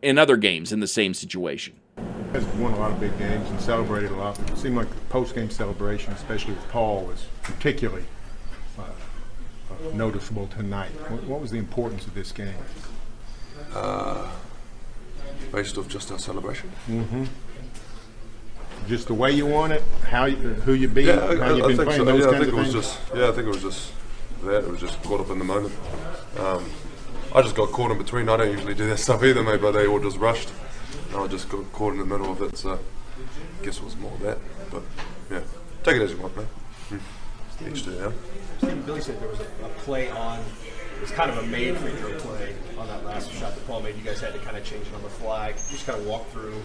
in 0.00 0.16
other 0.16 0.36
games 0.36 0.72
in 0.72 0.80
the 0.80 0.86
same 0.86 1.12
situation. 1.12 1.74
Has 2.32 2.44
won 2.56 2.72
a 2.72 2.78
lot 2.78 2.92
of 2.92 3.00
big 3.00 3.16
games 3.18 3.48
and 3.50 3.60
celebrated 3.60 4.10
a 4.12 4.14
lot. 4.14 4.38
It 4.50 4.56
seemed 4.56 4.76
like 4.76 4.88
the 4.88 5.00
post-game 5.10 5.50
celebration, 5.50 6.12
especially 6.12 6.54
with 6.54 6.66
Paul, 6.68 7.04
was 7.04 7.26
particularly 7.42 8.04
uh, 8.78 8.82
uh, 8.82 9.94
noticeable 9.94 10.46
tonight. 10.46 10.90
What, 11.10 11.24
what, 11.24 11.40
was 11.40 11.50
the 11.50 11.58
importance 11.58 12.06
of 12.06 12.14
this 12.14 12.32
game? 12.32 12.54
Uh, 13.74 14.30
based 15.50 15.76
off 15.76 15.88
just 15.88 16.10
our 16.10 16.18
celebration. 16.18 16.70
Mm-hmm 16.88 17.24
just 18.88 19.06
the 19.06 19.14
way 19.14 19.32
you 19.32 19.46
want 19.46 19.72
it, 19.72 19.82
how 20.08 20.26
you, 20.26 20.36
who 20.36 20.74
you 20.74 20.88
be, 20.88 21.04
yeah, 21.04 21.36
how 21.36 21.54
you've 21.54 21.66
been 21.66 21.76
playing 21.76 21.98
so. 21.98 22.04
those 22.04 22.20
yeah, 22.20 22.30
kinds 22.30 22.34
I 22.34 22.38
think 22.38 22.52
of 22.52 22.58
it 22.58 22.62
things. 22.62 22.74
was 22.74 22.84
just 22.86 23.00
yeah, 23.14 23.28
I 23.28 23.32
think 23.32 23.46
it 23.46 23.50
was 23.50 23.62
just 23.62 23.92
that. 24.44 24.64
It 24.64 24.68
was 24.68 24.80
just 24.80 25.02
caught 25.02 25.20
up 25.20 25.30
in 25.30 25.38
the 25.38 25.44
moment. 25.44 25.74
Um, 26.38 26.70
I 27.34 27.42
just 27.42 27.54
got 27.54 27.70
caught 27.70 27.90
in 27.90 27.98
between. 27.98 28.28
I 28.28 28.36
don't 28.36 28.50
usually 28.50 28.74
do 28.74 28.86
that 28.88 28.98
stuff 28.98 29.22
either, 29.22 29.42
mate. 29.42 29.60
But 29.60 29.72
they 29.72 29.86
all 29.86 30.00
just 30.00 30.18
rushed. 30.18 30.50
And 31.12 31.20
I 31.20 31.26
just 31.26 31.48
got 31.48 31.70
caught 31.72 31.92
in 31.92 31.98
the 31.98 32.04
middle 32.04 32.30
of 32.30 32.42
it. 32.42 32.56
So 32.56 32.72
I 32.72 33.64
guess 33.64 33.78
it 33.78 33.84
was 33.84 33.96
more 33.96 34.16
that. 34.22 34.38
But 34.70 34.82
yeah, 35.30 35.40
take 35.82 35.96
it 35.96 36.02
as 36.02 36.12
you 36.12 36.18
want, 36.18 36.36
man. 36.36 36.46
Hmm. 36.88 37.68
Each 37.68 37.82
to 37.84 37.90
their 37.90 38.12
Stephen 38.58 38.82
Billy 38.82 39.00
said 39.00 39.20
there 39.20 39.28
was 39.28 39.40
a, 39.40 39.44
a 39.64 39.68
play 39.78 40.10
on. 40.10 40.40
It 40.40 41.00
was 41.00 41.10
kind 41.10 41.30
of 41.30 41.38
a 41.38 41.42
made 41.46 41.76
free 41.78 41.92
throw 41.92 42.16
play 42.18 42.54
on 42.78 42.86
that 42.88 43.04
last 43.04 43.32
shot 43.32 43.54
that 43.54 43.66
Paul 43.66 43.82
made. 43.82 43.96
You 43.96 44.02
guys 44.02 44.20
had 44.20 44.32
to 44.32 44.38
kind 44.40 44.56
of 44.56 44.64
change 44.64 44.86
it 44.86 44.94
on 44.94 45.02
the 45.02 45.08
fly. 45.08 45.48
You 45.48 45.54
just 45.70 45.86
kind 45.86 46.00
of 46.00 46.06
walk 46.06 46.28
through 46.30 46.62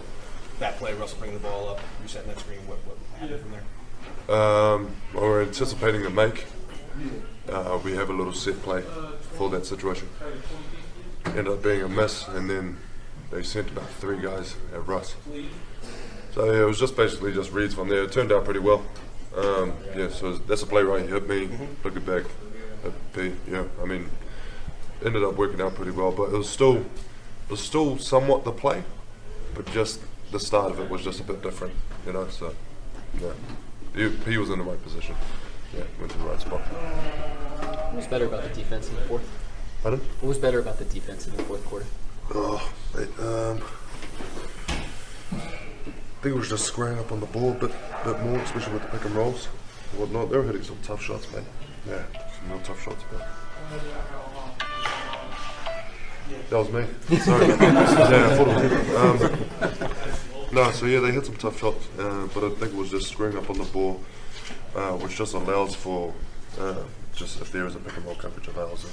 that 0.58 0.76
play, 0.78 0.94
Russell 0.94 1.18
bringing 1.18 1.38
the 1.38 1.42
ball 1.42 1.68
up, 1.68 1.80
you 2.02 2.08
setting 2.08 2.28
that 2.28 2.38
screen. 2.40 2.58
What, 2.66 2.78
what 2.86 2.98
happened 3.20 3.40
from 3.40 3.50
there? 3.52 3.62
Um, 4.36 4.94
well, 5.14 5.24
we're 5.24 5.42
anticipating 5.42 6.04
a 6.04 6.10
make. 6.10 6.46
Uh, 7.48 7.78
we 7.84 7.92
have 7.92 8.10
a 8.10 8.12
little 8.12 8.32
set 8.32 8.60
play 8.62 8.82
for 9.32 9.48
that 9.50 9.64
situation. 9.66 10.08
Ended 11.26 11.48
up 11.48 11.62
being 11.62 11.82
a 11.82 11.88
miss, 11.88 12.26
and 12.28 12.48
then 12.48 12.76
they 13.30 13.42
sent 13.42 13.70
about 13.70 13.88
three 13.88 14.20
guys 14.20 14.56
at 14.74 14.86
Russ. 14.86 15.16
So 16.32 16.52
yeah, 16.52 16.62
it 16.62 16.66
was 16.66 16.78
just 16.78 16.96
basically 16.96 17.32
just 17.32 17.52
reads 17.52 17.74
from 17.74 17.88
there. 17.88 18.04
It 18.04 18.12
turned 18.12 18.32
out 18.32 18.44
pretty 18.44 18.60
well. 18.60 18.84
Um, 19.36 19.72
yeah, 19.96 20.08
so 20.08 20.32
that's 20.32 20.62
a 20.62 20.66
play 20.66 20.82
right. 20.82 21.02
He 21.02 21.08
hit 21.08 21.28
me, 21.28 21.46
mm-hmm. 21.46 21.64
look 21.84 21.96
it 21.96 22.06
back, 22.06 22.24
hit 22.82 23.12
P. 23.12 23.52
Yeah, 23.52 23.64
I 23.80 23.84
mean, 23.84 24.10
ended 25.04 25.22
up 25.22 25.36
working 25.36 25.60
out 25.60 25.74
pretty 25.74 25.92
well, 25.92 26.10
but 26.10 26.24
it 26.24 26.36
was 26.36 26.48
still, 26.48 26.76
it 26.76 27.50
was 27.50 27.60
still 27.60 27.98
somewhat 27.98 28.44
the 28.44 28.52
play, 28.52 28.82
but 29.54 29.66
just 29.72 30.00
the 30.30 30.40
start 30.40 30.72
of 30.72 30.80
it 30.80 30.90
was 30.90 31.02
just 31.02 31.20
a 31.20 31.24
bit 31.24 31.42
different, 31.42 31.74
you 32.06 32.12
know. 32.12 32.28
So 32.28 32.54
yeah, 33.20 33.32
he, 33.94 34.08
he 34.30 34.38
was 34.38 34.50
in 34.50 34.58
the 34.58 34.64
right 34.64 34.82
position. 34.82 35.14
Yeah, 35.74 35.84
went 35.98 36.12
to 36.12 36.18
the 36.18 36.24
right 36.24 36.40
spot. 36.40 36.60
What 36.60 37.94
was 37.94 38.06
better 38.06 38.26
about 38.26 38.42
the 38.42 38.48
defense 38.50 38.88
in 38.88 38.94
the 38.96 39.02
fourth? 39.02 39.28
Pardon? 39.82 40.00
What 40.20 40.28
was 40.28 40.38
better 40.38 40.58
about 40.58 40.78
the 40.78 40.84
defense 40.84 41.26
in 41.26 41.36
the 41.36 41.42
fourth 41.42 41.64
quarter? 41.66 41.86
Oh, 42.34 42.72
mate, 42.94 43.08
um, 43.20 43.62
I 44.70 46.20
think 46.20 46.34
it 46.34 46.38
was 46.38 46.48
just 46.48 46.64
squaring 46.64 46.98
up 46.98 47.12
on 47.12 47.20
the 47.20 47.26
ball 47.26 47.52
a 47.52 47.54
bit, 47.54 47.72
bit 48.04 48.20
more, 48.22 48.38
especially 48.38 48.74
with 48.74 48.82
the 48.82 48.88
pick 48.88 49.04
and 49.04 49.14
rolls 49.14 49.48
and 49.92 50.00
whatnot. 50.00 50.30
They 50.30 50.36
were 50.36 50.42
hitting 50.44 50.62
some 50.62 50.78
tough 50.82 51.02
shots, 51.02 51.30
man. 51.32 51.44
Yeah, 51.88 52.02
some 52.38 52.50
real 52.50 52.60
tough 52.60 52.82
shots, 52.82 53.04
but. 53.10 53.26
That 56.50 56.58
was 56.58 56.70
me. 56.70 56.84
Sorry. 57.18 57.46
yeah, 57.48 57.56
I 57.56 58.36
thought 58.36 58.64
it 58.64 58.70
was 58.70 59.22
um, 59.22 59.37
No, 60.58 60.72
so 60.72 60.86
yeah, 60.86 60.98
they 60.98 61.12
hit 61.12 61.24
some 61.24 61.36
tough 61.36 61.60
shots, 61.60 61.86
uh, 62.00 62.26
but 62.34 62.42
I 62.42 62.48
think 62.50 62.72
it 62.72 62.74
was 62.74 62.90
just 62.90 63.06
screwing 63.06 63.38
up 63.38 63.48
on 63.48 63.58
the 63.58 63.64
ball, 63.66 64.00
uh, 64.74 64.90
which 64.94 65.14
just 65.14 65.34
allows 65.34 65.76
for 65.76 66.12
uh, 66.58 66.82
just 67.14 67.40
if 67.40 67.52
there 67.52 67.64
is 67.68 67.76
a 67.76 67.78
pick 67.78 67.96
and 67.96 68.04
roll 68.04 68.16
coverage 68.16 68.48
allows 68.48 68.82
them 68.82 68.90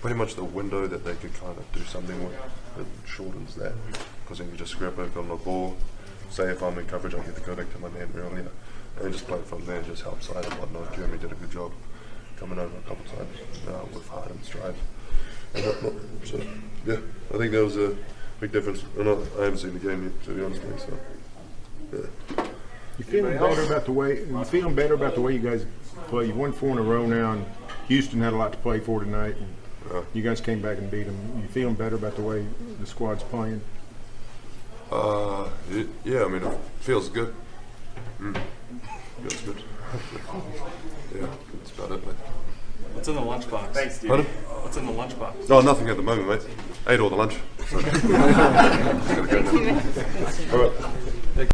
pretty 0.00 0.16
much 0.16 0.34
the 0.34 0.42
window 0.42 0.88
that 0.88 1.04
they 1.04 1.14
could 1.14 1.32
kind 1.34 1.56
of 1.56 1.72
do 1.72 1.80
something 1.82 2.18
with. 2.24 2.34
It 2.80 2.86
shortens 3.06 3.54
that 3.54 3.72
because 4.24 4.38
then 4.38 4.50
you 4.50 4.56
just 4.56 4.72
scrap 4.72 4.96
back 4.96 5.16
on 5.16 5.28
the 5.28 5.36
ball. 5.36 5.76
Say 6.28 6.50
if 6.50 6.60
I'm 6.60 6.76
in 6.76 6.86
coverage, 6.86 7.14
I 7.14 7.20
get 7.20 7.36
to 7.36 7.42
go 7.42 7.54
back 7.54 7.72
to 7.72 7.78
my 7.78 7.88
man 7.90 8.12
earlier 8.16 8.50
and 9.00 9.12
just 9.12 9.28
play 9.28 9.40
from 9.44 9.64
there, 9.66 9.82
just 9.82 10.02
help 10.02 10.20
side 10.24 10.44
and 10.44 10.54
whatnot. 10.54 10.92
Jerami 10.94 11.20
did 11.20 11.30
a 11.30 11.36
good 11.36 11.52
job 11.52 11.70
coming 12.36 12.58
over 12.58 12.76
a 12.76 12.88
couple 12.88 13.04
times 13.16 13.38
uh, 13.68 13.84
with 13.94 14.08
hard 14.08 14.32
and 14.32 14.44
stride 14.44 14.74
and 15.54 15.66
whatnot. 15.66 15.92
So 16.24 16.40
yeah, 16.84 16.96
I 17.32 17.38
think 17.38 17.52
that 17.52 17.62
was 17.62 17.76
a 17.76 17.96
big 18.40 18.52
difference. 18.52 18.82
And 18.98 19.08
I, 19.08 19.12
I 19.12 19.44
haven't 19.44 19.58
seen 19.58 19.74
the 19.74 19.78
game 19.80 20.04
yet, 20.04 20.24
to 20.24 20.30
be 20.30 20.42
honest 20.44 20.62
with 20.64 20.88
you. 21.92 21.98
So, 21.98 22.06
yeah. 22.36 22.44
You 22.98 23.04
feeling 23.04 23.38
better 23.38 23.62
about 23.62 23.84
the 23.86 23.92
way? 23.92 24.24
You 24.24 24.44
feeling 24.44 24.74
better 24.74 24.94
about 24.94 25.14
the 25.14 25.20
way 25.20 25.32
you 25.34 25.38
guys 25.38 25.64
play? 26.08 26.26
You've 26.26 26.36
won 26.36 26.52
four 26.52 26.70
in 26.70 26.78
a 26.78 26.82
row 26.82 27.06
now, 27.06 27.32
and 27.32 27.46
Houston 27.88 28.20
had 28.20 28.32
a 28.32 28.36
lot 28.36 28.52
to 28.52 28.58
play 28.58 28.80
for 28.80 29.00
tonight. 29.00 29.36
And 29.36 29.48
Yeah. 29.92 30.02
you 30.12 30.22
guys 30.22 30.40
came 30.40 30.60
back 30.60 30.78
and 30.78 30.90
beat 30.90 31.04
them. 31.04 31.16
You 31.42 31.48
feeling 31.48 31.74
better 31.74 31.96
about 31.96 32.16
the 32.16 32.22
way 32.22 32.44
the 32.80 32.86
squad's 32.86 33.22
playing? 33.24 33.60
Uh, 34.92 35.48
y- 35.72 35.86
yeah, 36.04 36.24
I 36.24 36.28
mean, 36.28 36.42
it 36.42 36.58
feels 36.80 37.08
good. 37.08 37.34
Mm. 38.20 38.38
Feels 39.22 39.40
good. 39.42 39.62
yeah, 41.14 41.26
that's 41.54 41.70
about 41.78 41.92
it, 41.92 42.06
mate. 42.06 42.14
What's 42.92 43.08
in 43.08 43.14
the 43.14 43.20
lunchbox? 43.20 43.72
Thanks, 43.72 43.98
dude. 44.00 44.08
Pardon? 44.08 44.26
What's 44.26 44.76
in 44.76 44.86
the 44.86 44.92
lunchbox? 44.92 45.48
No, 45.48 45.60
nothing 45.60 45.88
at 45.88 45.96
the 45.96 46.02
moment, 46.02 46.28
mate. 46.28 46.42
Ate 46.88 47.00
all 47.00 47.08
the 47.08 47.16
lunch. 47.16 47.36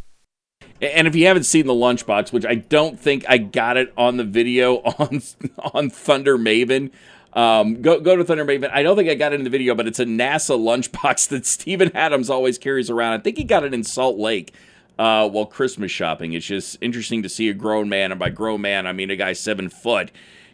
And 0.83 1.09
if 1.09 1.17
you 1.17 1.27
haven't 1.27 1.45
seen 1.45 1.67
the 1.67 1.73
lunchbox, 1.73 2.33
which 2.33 2.45
I 2.45 2.57
don't 2.57 3.01
think 3.01 3.25
I 3.29 3.39
got 3.39 3.79
it 3.79 3.95
on 3.97 4.19
the 4.19 4.25
video 4.25 4.77
on 4.77 5.23
on 5.75 5.89
Thunder 5.89 6.37
Maven, 6.37 6.91
um, 7.33 7.81
go 7.81 7.99
go 7.99 8.15
to 8.15 8.23
Thunder 8.25 8.45
Maven. 8.45 8.71
I 8.71 8.83
don't 8.83 8.95
think 8.95 9.09
I 9.09 9.15
got 9.15 9.33
it 9.33 9.37
in 9.37 9.45
the 9.45 9.51
video, 9.51 9.75
but 9.75 9.87
it's 9.87 9.99
a 10.01 10.05
NASA 10.05 10.59
lunchbox 10.59 11.29
that 11.31 11.47
Steven 11.47 11.91
Adams 11.97 12.29
always 12.29 12.59
carries 12.59 12.91
around. 12.91 13.15
I 13.15 13.19
think 13.23 13.39
he 13.39 13.45
got 13.45 13.65
it 13.65 13.73
in 13.73 13.85
Salt 13.85 14.19
Lake. 14.19 14.53
uh, 14.99 15.29
while 15.29 15.47
Christmas 15.47 15.91
shopping. 15.91 16.33
It's 16.33 16.47
just 16.47 16.79
interesting 16.81 17.23
to 17.23 17.29
see 17.29 17.49
a 17.49 17.55
grown 17.55 17.89
man, 17.89 18.13
and 18.13 18.19
by 18.19 18.31
grown 18.31 18.61
man, 18.61 18.87
I 18.87 18.93
mean 18.93 19.11
a 19.11 19.17
guy 19.17 19.33
seven 19.35 19.69
foot 19.69 20.11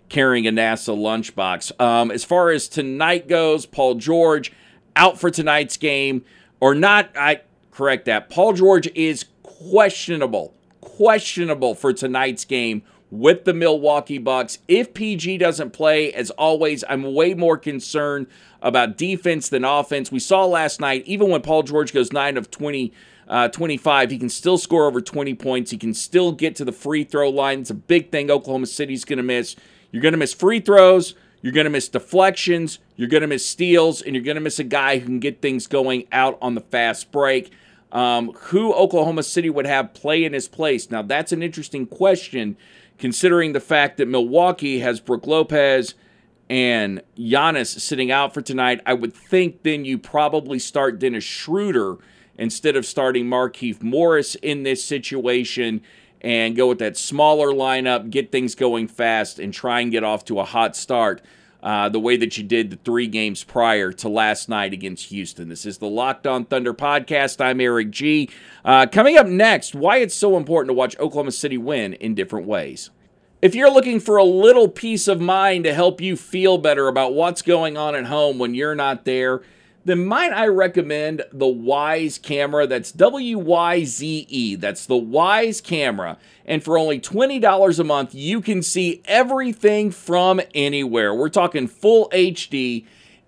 carrying 0.09 0.47
a 0.47 0.53
NASA 0.53 0.97
lunchbox. 0.97 1.81
Um, 1.81 2.11
as 2.11 2.25
far 2.25 2.51
as 2.51 2.69
tonight 2.69 3.29
goes, 3.29 3.67
Paul 3.67 3.95
George 3.95 4.53
out 4.97 5.19
for 5.19 5.31
tonight's 5.31 5.77
game, 5.77 6.25
or 6.61 6.75
not, 6.75 7.11
I 7.17 7.43
correct 7.71 8.05
that. 8.07 8.31
Paul 8.31 8.53
George 8.53 8.89
is 8.95 9.27
questionable, 9.43 10.55
questionable 10.81 11.75
for 11.75 11.93
tonight's 11.93 12.45
game 12.45 12.83
with 13.13 13.45
the 13.45 13.53
Milwaukee 13.53 14.19
Bucks. 14.19 14.59
If 14.67 14.95
PG 14.95 15.39
doesn't 15.39 15.73
play, 15.73 16.13
as 16.13 16.31
always, 16.31 16.83
I'm 16.89 17.15
way 17.15 17.35
more 17.35 17.59
concerned 17.59 18.27
about 18.63 18.97
defense 18.97 19.49
than 19.51 19.65
offense. 19.65 20.11
We 20.11 20.19
saw 20.19 20.47
last 20.47 20.81
night, 20.81 21.05
even 21.07 21.29
when 21.29 21.43
Paul 21.43 21.63
George 21.63 21.93
goes 21.93 22.11
9 22.11 22.39
of 22.39 22.51
20, 22.51 22.93
uh, 23.29 23.49
25, 23.49 24.11
he 24.11 24.19
can 24.19 24.31
still 24.31 24.57
score 24.57 24.87
over 24.87 25.01
20 25.01 25.35
points. 25.35 25.71
He 25.71 25.79
can 25.79 25.93
still 25.93 26.33
get 26.33 26.57
to 26.57 26.65
the 26.65 26.73
free 26.73 27.05
throw 27.05 27.29
line. 27.29 27.61
It's 27.61 27.71
a 27.71 27.75
big 27.75 28.11
thing 28.11 28.31
Oklahoma 28.31 28.67
City's 28.67 29.05
going 29.05 29.19
to 29.19 29.23
miss. 29.23 29.57
You're 29.91 30.03
going 30.03 30.13
to 30.13 30.19
miss 30.19 30.33
free 30.33 30.61
throws. 30.61 31.15
You're 31.43 31.53
going 31.53 31.65
to 31.65 31.71
miss 31.71 31.89
deflections. 31.89 32.79
You're 32.97 33.09
going 33.09 33.21
to 33.21 33.27
miss 33.27 33.45
steals. 33.45 34.01
And 34.01 34.15
you're 34.15 34.25
going 34.25 34.37
to 34.37 34.41
miss 34.41 34.59
a 34.59 34.65
guy 34.65 34.99
who 34.99 35.07
can 35.07 35.21
get 35.21 35.43
things 35.43 35.67
going 35.67 36.07
out 36.13 36.39
on 36.41 36.55
the 36.55 36.61
fast 36.61 37.13
break. 37.13 37.53
Um, 37.91 38.33
who 38.33 38.73
Oklahoma 38.73 39.23
City 39.23 39.51
would 39.51 39.67
have 39.67 39.93
play 39.93 40.25
in 40.25 40.33
his 40.33 40.49
place? 40.49 40.91
Now, 40.91 41.03
that's 41.03 41.33
an 41.33 41.43
interesting 41.43 41.87
question 41.87 42.57
considering 42.97 43.53
the 43.53 43.61
fact 43.61 43.99
that 43.99 44.09
Milwaukee 44.09 44.79
has 44.79 45.01
Brook 45.01 45.27
Lopez 45.27 45.95
and 46.49 47.03
Giannis 47.19 47.81
sitting 47.81 48.11
out 48.11 48.33
for 48.33 48.41
tonight. 48.41 48.81
I 48.87 48.95
would 48.95 49.13
think 49.13 49.63
then 49.63 49.85
you 49.85 49.99
probably 49.99 50.59
start 50.59 50.99
Dennis 50.99 51.25
Schroeder 51.25 51.97
instead 52.39 52.77
of 52.77 52.87
starting 52.87 53.27
Markieff 53.27 53.83
Morris 53.83 54.35
in 54.37 54.63
this 54.63 54.83
situation 54.83 55.83
and 56.23 56.57
go 56.57 56.69
with 56.69 56.79
that 56.79 56.97
smaller 56.97 57.49
lineup, 57.49 58.09
get 58.09 58.33
things 58.33 58.55
going 58.55 58.89
fast, 58.89 59.39
and 59.39 59.53
try 59.53 59.81
and 59.81 59.91
get 59.91 60.05
off 60.05 60.25
to 60.27 60.41
a 60.41 60.45
hot 60.45 60.75
start. 60.75 61.21
Uh, 61.63 61.89
the 61.89 62.01
way 62.01 62.17
that 62.17 62.37
you 62.37 62.43
did 62.43 62.71
the 62.71 62.77
three 62.85 63.07
games 63.07 63.45
prior 63.45 63.93
to 63.93 64.09
last 64.09 64.49
night 64.49 64.73
against 64.73 65.11
Houston. 65.11 65.49
This 65.49 65.65
is 65.65 65.79
the 65.79 65.87
Locked 65.87 66.27
On 66.27 66.45
Thunder 66.45 66.75
podcast. 66.75 67.41
I'm 67.41 67.61
Eric 67.61 67.91
G. 67.91 68.31
Uh, 68.65 68.87
coming 68.87 69.17
up 69.17 69.29
next, 69.29 69.73
why 69.73 69.99
it's 69.99 70.15
so 70.15 70.37
important 70.37 70.71
to 70.71 70.75
watch 70.75 70.99
Oklahoma 70.99 71.31
City 71.31 71.59
win 71.59 71.93
in 71.95 72.17
different 72.17 72.49
ways. 72.49 72.91
If 73.41 73.55
you're 73.55 73.73
looking 73.73 74.01
for 74.01 74.17
a 74.17 74.25
little 74.25 74.69
peace 74.69 75.07
of 75.07 75.21
mind 75.21 75.63
to 75.65 75.75
help 75.75 76.01
you 76.01 76.17
feel 76.17 76.59
better 76.59 76.89
about 76.89 77.15
what's 77.15 77.43
going 77.43 77.77
on 77.77 77.95
at 77.95 78.07
home 78.07 78.41
when 78.41 78.55
you're 78.55 78.75
not 78.75 79.05
there, 79.05 79.43
then 79.85 80.05
might 80.05 80.33
I 80.33 80.47
recommend 80.47 81.25
the 81.33 81.47
Wyze 81.47 82.21
camera? 82.21 82.67
That's 82.67 82.93
W 82.93 83.39
Y 83.39 83.85
Z 83.85 84.27
E. 84.29 84.55
That's 84.55 84.87
the 84.87 84.95
Wyze 84.95 85.63
camera. 85.63 86.19
And 86.45 86.63
for 86.63 86.79
only 86.79 87.01
$20 87.01 87.79
a 87.79 87.85
month, 87.85 88.15
you 88.15 88.41
can 88.41 88.63
see 88.63 89.03
everything 89.05 89.91
from 89.91 90.41
anywhere. 90.55 91.15
We're 91.15 91.29
talking 91.29 91.67
full 91.67 92.09
HD, 92.11 92.87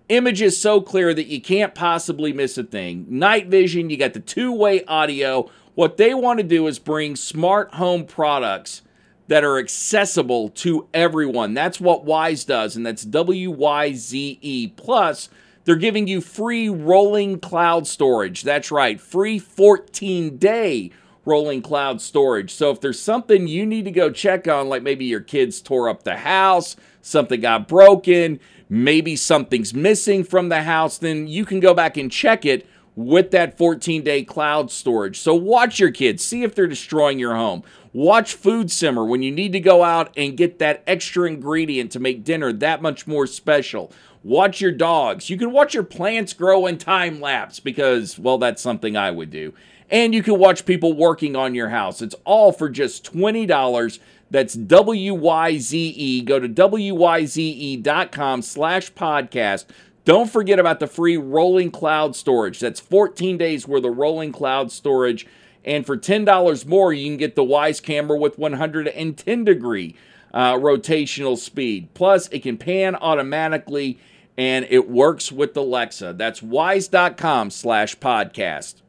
images 0.09 0.59
so 0.59 0.81
clear 0.81 1.13
that 1.13 1.27
you 1.27 1.41
can't 1.41 1.75
possibly 1.75 2.31
miss 2.31 2.57
a 2.57 2.63
thing. 2.63 3.05
Night 3.09 3.47
vision, 3.47 3.89
you 3.89 3.97
got 3.97 4.13
the 4.13 4.19
two 4.19 4.53
way 4.53 4.83
audio. 4.85 5.49
What 5.75 5.97
they 5.97 6.13
want 6.13 6.39
to 6.39 6.43
do 6.43 6.67
is 6.67 6.79
bring 6.79 7.15
smart 7.17 7.73
home 7.73 8.05
products 8.05 8.81
that 9.27 9.43
are 9.43 9.57
accessible 9.57 10.49
to 10.49 10.87
everyone. 10.93 11.53
That's 11.53 11.81
what 11.81 12.05
Wyze 12.05 12.45
does, 12.45 12.75
and 12.75 12.85
that's 12.85 13.03
W 13.03 13.51
Y 13.51 13.93
Z 13.93 14.39
E. 14.41 14.67
Plus, 14.67 15.29
they're 15.65 15.75
giving 15.75 16.07
you 16.07 16.21
free 16.21 16.69
rolling 16.69 17.39
cloud 17.39 17.87
storage. 17.87 18.43
That's 18.43 18.71
right, 18.71 19.01
free 19.01 19.39
14 19.39 20.37
day 20.37 20.91
rolling 21.25 21.61
cloud 21.61 22.01
storage. 22.01 22.53
So 22.53 22.69
if 22.69 22.79
there's 22.79 22.99
something 22.99 23.47
you 23.47 23.65
need 23.65 23.85
to 23.85 23.91
go 23.91 24.11
check 24.11 24.47
on, 24.47 24.69
like 24.69 24.83
maybe 24.83 25.05
your 25.05 25.21
kids 25.21 25.59
tore 25.59 25.89
up 25.89 26.03
the 26.03 26.17
house, 26.17 26.75
something 27.01 27.41
got 27.41 27.67
broken, 27.67 28.39
maybe 28.69 29.15
something's 29.15 29.73
missing 29.73 30.23
from 30.23 30.49
the 30.49 30.63
house, 30.63 30.99
then 30.99 31.27
you 31.27 31.45
can 31.45 31.59
go 31.59 31.73
back 31.73 31.97
and 31.97 32.11
check 32.11 32.45
it 32.45 32.67
with 32.95 33.31
that 33.31 33.57
14 33.57 34.03
day 34.03 34.23
cloud 34.23 34.71
storage. 34.71 35.19
So 35.19 35.33
watch 35.33 35.79
your 35.79 35.91
kids, 35.91 36.23
see 36.23 36.43
if 36.43 36.55
they're 36.55 36.67
destroying 36.67 37.19
your 37.19 37.35
home. 37.35 37.63
Watch 37.91 38.33
food 38.33 38.71
simmer 38.71 39.05
when 39.05 39.23
you 39.23 39.31
need 39.31 39.53
to 39.53 39.59
go 39.59 39.83
out 39.83 40.11
and 40.17 40.37
get 40.37 40.59
that 40.59 40.83
extra 40.85 41.27
ingredient 41.27 41.91
to 41.93 41.99
make 41.99 42.23
dinner 42.23 42.51
that 42.53 42.81
much 42.81 43.07
more 43.07 43.25
special. 43.25 43.91
Watch 44.25 44.59
your 44.59 44.71
dogs. 44.71 45.29
You 45.29 45.37
can 45.37 45.51
watch 45.51 45.75
your 45.75 45.83
plants 45.83 46.33
grow 46.33 46.65
in 46.65 46.79
time 46.79 47.21
lapse 47.21 47.59
because, 47.59 48.17
well, 48.17 48.39
that's 48.39 48.59
something 48.59 48.97
I 48.97 49.11
would 49.11 49.29
do. 49.29 49.53
And 49.91 50.15
you 50.15 50.23
can 50.23 50.39
watch 50.39 50.65
people 50.65 50.93
working 50.93 51.35
on 51.35 51.53
your 51.53 51.69
house. 51.69 52.01
It's 52.01 52.15
all 52.25 52.51
for 52.51 52.67
just 52.67 53.05
$20. 53.13 53.99
That's 54.31 54.55
W-Y-Z-E. 54.55 56.21
Go 56.23 56.39
to 56.39 56.47
W-Y-Z-E.com 56.47 58.41
slash 58.41 58.91
podcast. 58.93 59.65
Don't 60.05 60.31
forget 60.31 60.57
about 60.57 60.79
the 60.79 60.87
free 60.87 61.17
rolling 61.17 61.69
cloud 61.69 62.15
storage. 62.15 62.59
That's 62.59 62.79
14 62.79 63.37
days 63.37 63.67
worth 63.67 63.85
of 63.85 63.95
rolling 63.95 64.31
cloud 64.31 64.71
storage. 64.71 65.27
And 65.63 65.85
for 65.85 65.95
$10 65.97 66.65
more, 66.65 66.91
you 66.91 67.05
can 67.05 67.17
get 67.17 67.35
the 67.35 67.43
Wyze 67.43 67.79
camera 67.79 68.17
with 68.17 68.39
110 68.39 69.43
degree 69.43 69.95
uh, 70.33 70.55
rotational 70.55 71.37
speed. 71.37 71.93
Plus, 71.93 72.27
it 72.29 72.41
can 72.41 72.57
pan 72.57 72.95
automatically 72.95 73.99
and 74.37 74.65
it 74.69 74.89
works 74.89 75.31
with 75.31 75.55
Alexa. 75.55 76.13
That's 76.13 76.41
wyze.com 76.41 77.49
slash 77.51 77.97
podcast. 77.97 78.81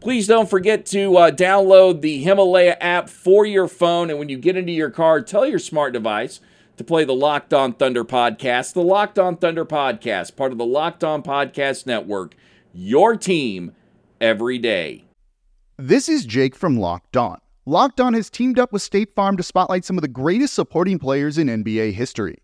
Please 0.00 0.26
don't 0.26 0.50
forget 0.50 0.84
to 0.86 1.16
uh, 1.16 1.30
download 1.30 2.00
the 2.00 2.22
Himalaya 2.22 2.76
app 2.80 3.08
for 3.08 3.46
your 3.46 3.68
phone. 3.68 4.10
And 4.10 4.18
when 4.18 4.28
you 4.28 4.36
get 4.36 4.56
into 4.56 4.72
your 4.72 4.90
car, 4.90 5.20
tell 5.22 5.46
your 5.46 5.58
smart 5.58 5.92
device 5.92 6.40
to 6.76 6.84
play 6.84 7.04
the 7.04 7.14
Locked 7.14 7.54
On 7.54 7.72
Thunder 7.72 8.04
podcast. 8.04 8.74
The 8.74 8.82
Locked 8.82 9.18
On 9.18 9.36
Thunder 9.36 9.64
podcast, 9.64 10.36
part 10.36 10.52
of 10.52 10.58
the 10.58 10.66
Locked 10.66 11.04
On 11.04 11.22
Podcast 11.22 11.86
Network. 11.86 12.34
Your 12.72 13.16
team 13.16 13.72
every 14.20 14.58
day. 14.58 15.04
This 15.76 16.08
is 16.08 16.24
Jake 16.24 16.54
from 16.54 16.78
Locked 16.78 17.16
On. 17.16 17.38
Locked 17.66 18.00
On 18.00 18.12
has 18.14 18.28
teamed 18.28 18.58
up 18.58 18.72
with 18.72 18.82
State 18.82 19.14
Farm 19.14 19.36
to 19.36 19.42
spotlight 19.42 19.84
some 19.84 19.96
of 19.96 20.02
the 20.02 20.08
greatest 20.08 20.54
supporting 20.54 20.98
players 20.98 21.38
in 21.38 21.46
NBA 21.46 21.92
history. 21.92 22.43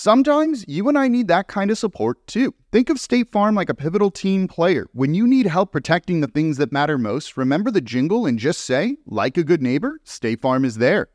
Sometimes 0.00 0.64
you 0.68 0.88
and 0.88 0.96
I 0.96 1.08
need 1.08 1.26
that 1.26 1.48
kind 1.48 1.72
of 1.72 1.76
support 1.76 2.24
too. 2.28 2.54
Think 2.70 2.88
of 2.88 3.00
State 3.00 3.32
Farm 3.32 3.56
like 3.56 3.68
a 3.68 3.74
pivotal 3.74 4.12
team 4.12 4.46
player. 4.46 4.86
When 4.92 5.12
you 5.12 5.26
need 5.26 5.46
help 5.46 5.72
protecting 5.72 6.20
the 6.20 6.28
things 6.28 6.56
that 6.58 6.70
matter 6.70 6.98
most, 6.98 7.36
remember 7.36 7.72
the 7.72 7.80
jingle 7.80 8.24
and 8.24 8.38
just 8.38 8.60
say, 8.60 8.98
like 9.06 9.36
a 9.36 9.42
good 9.42 9.60
neighbor, 9.60 9.98
State 10.04 10.40
Farm 10.40 10.64
is 10.64 10.76
there. 10.76 11.08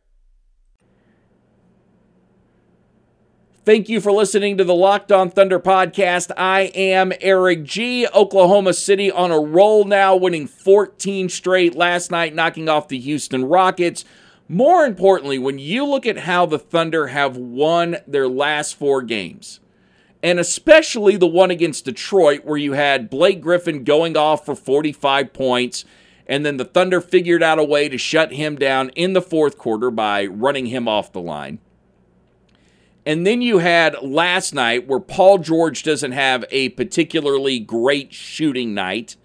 Thank 3.63 3.88
you 3.88 4.02
for 4.02 4.12
listening 4.12 4.58
to 4.58 4.65
the 4.65 4.76
Locked 4.76 5.13
On 5.13 5.30
Thunder 5.30 5.62
podcast. 5.62 6.32
I 6.36 6.63
am 6.76 7.13
Eric 7.22 7.63
G. 7.63 8.06
Oklahoma 8.13 8.74
City 8.74 9.10
on 9.10 9.32
a 9.32 9.39
roll 9.39 9.86
now, 9.86 10.17
winning 10.17 10.46
14 10.46 11.30
straight 11.30 11.74
last 11.74 12.12
night, 12.12 12.36
knocking 12.36 12.67
off 12.67 12.89
the 12.89 13.00
Houston 13.00 13.46
Rockets. 13.46 14.04
More 14.47 14.86
importantly, 14.86 15.39
when 15.39 15.58
you 15.58 15.86
look 15.86 16.06
at 16.06 16.19
how 16.19 16.45
the 16.45 16.60
Thunder 16.60 17.08
have 17.08 17.38
won 17.38 17.97
their 18.06 18.27
last 18.27 18.75
four 18.75 19.01
games, 19.01 19.60
and 20.21 20.39
especially 20.39 21.15
the 21.15 21.27
one 21.27 21.51
against 21.51 21.86
Detroit, 21.86 22.45
where 22.45 22.58
you 22.58 22.73
had 22.73 23.10
Blake 23.10 23.41
Griffin 23.41 23.84
going 23.84 24.15
off 24.17 24.45
for 24.45 24.56
45 24.56 25.34
points, 25.34 25.86
and 26.27 26.45
then 26.45 26.58
the 26.58 26.65
Thunder 26.65 27.01
figured 27.01 27.43
out 27.43 27.60
a 27.60 27.63
way 27.63 27.89
to 27.89 27.97
shut 27.97 28.34
him 28.34 28.56
down 28.56 28.89
in 28.91 29.13
the 29.13 29.21
fourth 29.21 29.58
quarter 29.58 29.91
by 29.91 30.25
running 30.25 30.67
him 30.67 30.88
off 30.88 31.12
the 31.12 31.21
line. 31.21 31.60
And 33.06 33.27
then 33.27 33.41
you 33.41 33.58
had 33.58 34.01
last 34.01 34.53
night 34.53 34.88
where 34.88 34.99
Paul 34.99 35.39
George 35.39 35.84
doesn't 35.84 36.13
have 36.13 36.45
a 36.51 36.69
particularly 36.69 37.60
great 37.60 38.13
shooting 38.13 38.73
night, 38.73 39.17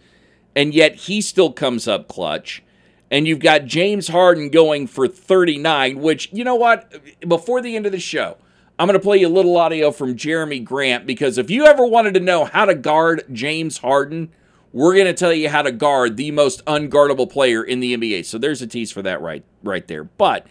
and 0.56 0.74
yet 0.74 0.96
he 0.96 1.20
still 1.20 1.52
comes 1.52 1.86
up 1.86 2.08
clutch. 2.08 2.62
And 3.10 3.26
you've 3.26 3.38
got 3.38 3.64
James 3.64 4.08
Harden 4.08 4.50
going 4.50 4.86
for 4.86 5.08
39, 5.08 5.98
which, 5.98 6.28
you 6.32 6.44
know 6.44 6.54
what? 6.54 6.92
Before 7.26 7.62
the 7.62 7.74
end 7.74 7.86
of 7.86 7.92
the 7.92 8.00
show, 8.00 8.36
I'm 8.78 8.86
going 8.86 8.98
to 8.98 9.02
play 9.02 9.18
you 9.18 9.28
a 9.28 9.30
little 9.30 9.56
audio 9.56 9.90
from 9.90 10.14
Jerami 10.14 10.62
Grant 10.62 11.06
because 11.06 11.38
if 11.38 11.50
you 11.50 11.64
ever 11.64 11.86
wanted 11.86 12.14
to 12.14 12.20
know 12.20 12.44
how 12.44 12.64
to 12.64 12.74
guard 12.74 13.24
James 13.32 13.78
Harden, 13.78 14.30
we're 14.72 14.94
going 14.94 15.06
to 15.06 15.14
tell 15.14 15.32
you 15.32 15.48
how 15.48 15.62
to 15.62 15.72
guard 15.72 16.16
the 16.16 16.30
most 16.30 16.64
unguardable 16.66 17.30
player 17.30 17.64
in 17.64 17.80
the 17.80 17.96
NBA. 17.96 18.24
So 18.26 18.38
there's 18.38 18.62
a 18.62 18.66
tease 18.66 18.92
for 18.92 19.02
that 19.02 19.20
right 19.20 19.44
right 19.62 19.86
there. 19.88 20.04
But 20.04 20.46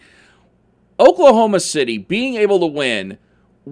Oklahoma 1.00 1.60
City 1.60 1.96
being 1.96 2.34
able 2.34 2.60
to 2.60 2.66
win 2.66 3.18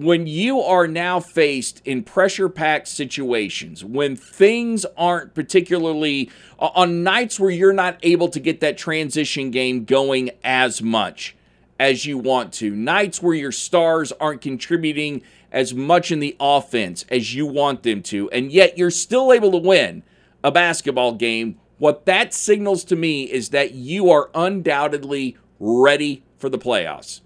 when 0.03 0.27
you 0.27 0.59
are 0.59 0.87
now 0.87 1.19
faced 1.19 1.81
in 1.85 2.03
pressure 2.03 2.49
packed 2.49 2.87
situations, 2.87 3.83
when 3.83 4.15
things 4.15 4.85
aren't 4.95 5.33
particularly 5.33 6.29
on 6.59 7.03
nights 7.03 7.39
where 7.39 7.49
you're 7.49 7.73
not 7.73 7.97
able 8.03 8.29
to 8.29 8.39
get 8.39 8.59
that 8.59 8.77
transition 8.77 9.51
game 9.51 9.85
going 9.85 10.31
as 10.43 10.81
much 10.81 11.35
as 11.79 12.05
you 12.05 12.17
want 12.17 12.53
to, 12.53 12.75
nights 12.75 13.21
where 13.21 13.33
your 13.33 13.51
stars 13.51 14.11
aren't 14.13 14.41
contributing 14.41 15.21
as 15.51 15.73
much 15.73 16.11
in 16.11 16.19
the 16.19 16.35
offense 16.39 17.05
as 17.09 17.33
you 17.33 17.45
want 17.45 17.83
them 17.83 18.01
to, 18.03 18.29
and 18.31 18.51
yet 18.51 18.77
you're 18.77 18.91
still 18.91 19.31
able 19.31 19.51
to 19.51 19.57
win 19.57 20.03
a 20.43 20.51
basketball 20.51 21.13
game. 21.13 21.57
What 21.77 22.05
that 22.05 22.33
signals 22.33 22.83
to 22.85 22.95
me 22.95 23.23
is 23.23 23.49
that 23.49 23.73
you 23.73 24.09
are 24.11 24.29
undoubtedly 24.33 25.37
ready 25.59 26.23
for 26.37 26.49
the 26.49 26.57
playoffs. 26.57 27.21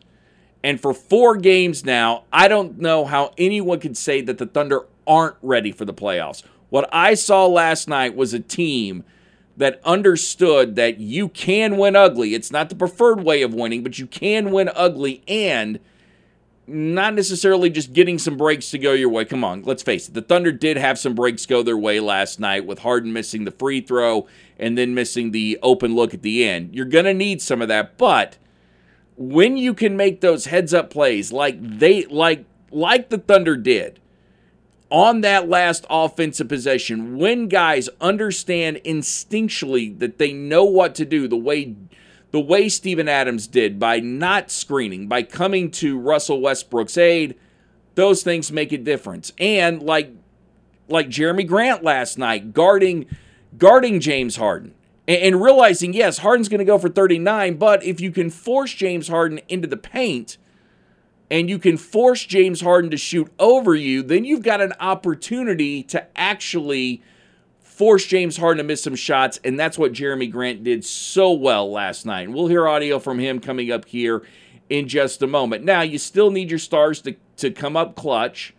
And 0.63 0.79
for 0.79 0.93
four 0.93 1.37
games 1.37 1.83
now, 1.85 2.25
I 2.31 2.47
don't 2.47 2.79
know 2.79 3.05
how 3.05 3.33
anyone 3.37 3.79
could 3.79 3.97
say 3.97 4.21
that 4.21 4.37
the 4.37 4.45
Thunder 4.45 4.85
aren't 5.07 5.35
ready 5.41 5.71
for 5.71 5.85
the 5.85 5.93
playoffs. 5.93 6.43
What 6.69 6.87
I 6.93 7.15
saw 7.15 7.45
last 7.47 7.87
night 7.87 8.15
was 8.15 8.33
a 8.33 8.39
team 8.39 9.03
that 9.57 9.81
understood 9.83 10.75
that 10.75 10.99
you 10.99 11.29
can 11.29 11.77
win 11.77 11.95
ugly. 11.95 12.33
It's 12.33 12.51
not 12.51 12.69
the 12.69 12.75
preferred 12.75 13.23
way 13.23 13.41
of 13.41 13.53
winning, 13.53 13.83
but 13.83 13.99
you 13.99 14.07
can 14.07 14.51
win 14.51 14.69
ugly 14.75 15.23
and 15.27 15.79
not 16.67 17.13
necessarily 17.13 17.69
just 17.69 17.91
getting 17.91 18.17
some 18.17 18.37
breaks 18.37 18.71
to 18.71 18.77
go 18.77 18.93
your 18.93 19.09
way. 19.09 19.25
Come 19.25 19.43
on, 19.43 19.63
let's 19.63 19.83
face 19.83 20.07
it. 20.07 20.13
The 20.13 20.21
Thunder 20.21 20.51
did 20.51 20.77
have 20.77 20.97
some 20.97 21.15
breaks 21.15 21.45
go 21.45 21.63
their 21.63 21.77
way 21.77 21.99
last 21.99 22.39
night 22.39 22.65
with 22.65 22.79
Harden 22.79 23.11
missing 23.11 23.43
the 23.43 23.51
free 23.51 23.81
throw 23.81 24.27
and 24.57 24.77
then 24.77 24.93
missing 24.93 25.31
the 25.31 25.59
open 25.61 25.95
look 25.95 26.13
at 26.13 26.21
the 26.21 26.47
end. 26.47 26.73
You're 26.73 26.85
going 26.85 27.05
to 27.05 27.13
need 27.13 27.41
some 27.41 27.61
of 27.61 27.67
that, 27.67 27.97
but 27.97 28.37
when 29.17 29.57
you 29.57 29.73
can 29.73 29.95
make 29.97 30.21
those 30.21 30.45
heads 30.45 30.73
up 30.73 30.89
plays 30.89 31.31
like 31.31 31.57
they 31.79 32.05
like 32.05 32.45
like 32.71 33.09
the 33.09 33.17
Thunder 33.17 33.57
did 33.57 33.99
on 34.91 35.21
that 35.21 35.47
last 35.47 35.85
offensive 35.89 36.49
possession, 36.49 37.17
when 37.17 37.47
guys 37.47 37.89
understand 38.01 38.81
instinctually 38.83 39.97
that 39.99 40.17
they 40.17 40.33
know 40.33 40.65
what 40.65 40.93
to 40.95 41.05
do, 41.05 41.27
the 41.27 41.37
way 41.37 41.75
the 42.31 42.39
way 42.39 42.69
Steven 42.69 43.07
Adams 43.07 43.47
did 43.47 43.79
by 43.79 43.99
not 43.99 44.51
screening, 44.51 45.07
by 45.07 45.23
coming 45.23 45.71
to 45.71 45.99
Russell 45.99 46.41
Westbrook's 46.41 46.97
aid, 46.97 47.35
those 47.95 48.23
things 48.23 48.51
make 48.51 48.71
a 48.71 48.77
difference. 48.77 49.31
And 49.37 49.81
like 49.81 50.11
like 50.89 51.07
Jerami 51.07 51.47
Grant 51.47 51.83
last 51.83 52.17
night 52.17 52.53
guarding 52.53 53.05
guarding 53.57 53.99
James 53.99 54.35
Harden 54.35 54.73
and, 55.07 55.41
realizing, 55.41 55.93
yes, 55.93 56.19
Harden's 56.19 56.47
going 56.47 56.59
to 56.59 56.65
go 56.65 56.77
for 56.77 56.89
39, 56.89 57.55
but 57.55 57.83
if 57.83 57.99
you 57.99 58.11
can 58.11 58.29
force 58.29 58.73
James 58.73 59.07
Harden 59.07 59.41
into 59.49 59.67
the 59.67 59.77
paint 59.77 60.37
and 61.29 61.49
you 61.49 61.57
can 61.57 61.77
force 61.77 62.25
James 62.25 62.61
Harden 62.61 62.91
to 62.91 62.97
shoot 62.97 63.31
over 63.39 63.73
you, 63.73 64.03
then 64.03 64.25
you've 64.25 64.43
got 64.43 64.61
an 64.61 64.73
opportunity 64.79 65.81
to 65.83 66.05
actually 66.15 67.01
force 67.61 68.05
James 68.05 68.37
Harden 68.37 68.57
to 68.59 68.63
miss 68.63 68.83
some 68.83 68.95
shots, 68.95 69.39
and 69.43 69.59
that's 69.59 69.77
what 69.77 69.93
Jerami 69.93 70.29
Grant 70.29 70.63
did 70.63 70.85
so 70.85 71.31
well 71.31 71.71
last 71.71 72.05
night. 72.05 72.27
And 72.27 72.33
we'll 72.33 72.47
hear 72.47 72.67
audio 72.67 72.99
from 72.99 73.17
him 73.17 73.39
coming 73.39 73.71
up 73.71 73.85
here 73.85 74.21
in 74.69 74.87
just 74.87 75.21
a 75.21 75.27
moment. 75.27 75.63
Now, 75.63 75.81
you 75.81 75.97
still 75.97 76.31
need 76.31 76.49
your 76.49 76.59
stars 76.59 77.01
to, 77.01 77.15
to 77.37 77.49
come 77.49 77.75
up 77.75 77.95
clutch, 77.95 78.53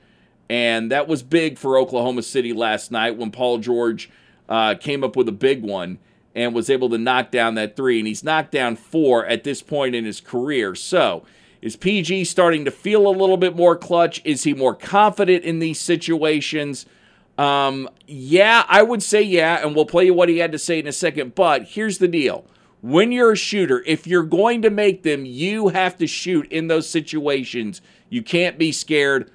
and 0.51 0.91
that 0.91 1.07
was 1.07 1.23
big 1.23 1.57
for 1.57 1.79
Oklahoma 1.79 2.23
City 2.23 2.53
last 2.53 2.91
night 2.91 3.17
when 3.17 3.31
Paul 3.31 3.59
George 3.59 4.11
uh, 4.49 4.75
came 4.75 5.05
up 5.05 5.15
with 5.15 5.29
a 5.29 5.33
big 5.33 5.63
one 5.63 5.99
and 6.35 6.55
was 6.55 6.71
able 6.71 6.89
to 6.91 6.99
knock 6.99 7.31
down 7.31 7.55
that 7.55 7.77
three. 7.77 7.99
And 7.99 8.07
he's 8.07 8.25
knocked 8.25 8.53
down 8.53 8.77
four 8.77 9.27
at 9.27 9.45
this 9.45 9.63
point 9.63 9.95
in 9.95 10.05
his 10.05 10.21
career. 10.21 10.75
So, 10.75 11.25
is 11.61 11.77
PG 11.77 12.25
starting 12.25 12.65
to 12.65 12.71
feel 12.71 13.07
a 13.07 13.11
little 13.11 13.37
bit 13.37 13.55
more 13.55 13.77
clutch? 13.77 14.21
Is 14.25 14.43
he 14.43 14.53
more 14.53 14.75
confident 14.75 15.45
in 15.45 15.61
these 15.61 15.79
situations? 15.79 16.87
Um, 17.39 17.89
yeah, 18.07 18.65
I 18.69 18.83
would 18.83 19.03
say 19.03 19.23
yeah, 19.23 19.65
and 19.65 19.75
we'll 19.75 19.87
play 19.87 20.07
you 20.07 20.15
what 20.15 20.29
he 20.29 20.39
had 20.39 20.53
to 20.53 20.59
say 20.59 20.81
in 20.81 20.87
a 20.87 20.93
second. 20.93 21.35
But 21.35 21.65
here's 21.65 21.99
the 21.99 22.09
deal 22.09 22.45
when 22.83 23.13
you're 23.13 23.33
a 23.33 23.37
shooter, 23.37 23.83
if 23.87 24.09
you're 24.09 24.25
going 24.25 24.61
to 24.63 24.71
make 24.71 25.05
them, 25.05 25.25
you 25.25 25.69
have 25.69 25.97
to 25.99 26.07
shoot 26.07 26.51
in 26.51 26.67
those 26.67 26.89
situations. 26.89 27.81
You 28.11 28.23
can't 28.23 28.59
be 28.59 28.73
scared. 28.73 29.31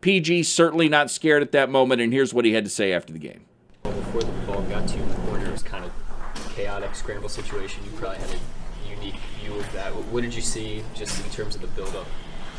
PG 0.00 0.44
certainly 0.44 0.88
not 0.88 1.10
scared 1.10 1.42
at 1.42 1.52
that 1.52 1.68
moment, 1.68 2.00
and 2.00 2.12
here's 2.12 2.32
what 2.32 2.46
he 2.46 2.54
had 2.54 2.64
to 2.64 2.70
say 2.70 2.92
after 2.92 3.12
the 3.12 3.18
game. 3.18 3.44
Before 3.82 4.22
the 4.22 4.32
ball 4.46 4.62
got 4.62 4.88
to 4.88 4.96
the 4.98 5.14
corner, 5.16 5.46
it 5.46 5.52
was 5.52 5.62
kind 5.62 5.84
of 5.84 5.92
chaotic 6.58 6.92
scramble 6.92 7.28
situation, 7.28 7.84
you 7.84 7.90
probably 7.92 8.18
had 8.18 8.30
a 8.30 8.90
unique 8.90 9.14
view 9.40 9.54
of 9.54 9.72
that. 9.72 9.92
What 9.94 10.22
did 10.22 10.34
you 10.34 10.42
see 10.42 10.82
just 10.92 11.24
in 11.24 11.30
terms 11.30 11.54
of 11.54 11.60
the 11.60 11.68
build-up 11.68 12.06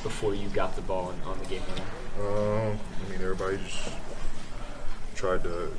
before 0.03 0.33
you 0.33 0.47
got 0.49 0.73
the 0.77 0.81
ball 0.81 1.09
on, 1.09 1.19
on 1.29 1.37
the 1.39 1.45
game 1.47 1.61
winner? 1.67 2.69
Um, 2.71 2.79
I 2.79 3.11
mean, 3.11 3.21
everybody 3.21 3.57
just 3.57 3.89
tried 5.15 5.43
to, 5.43 5.69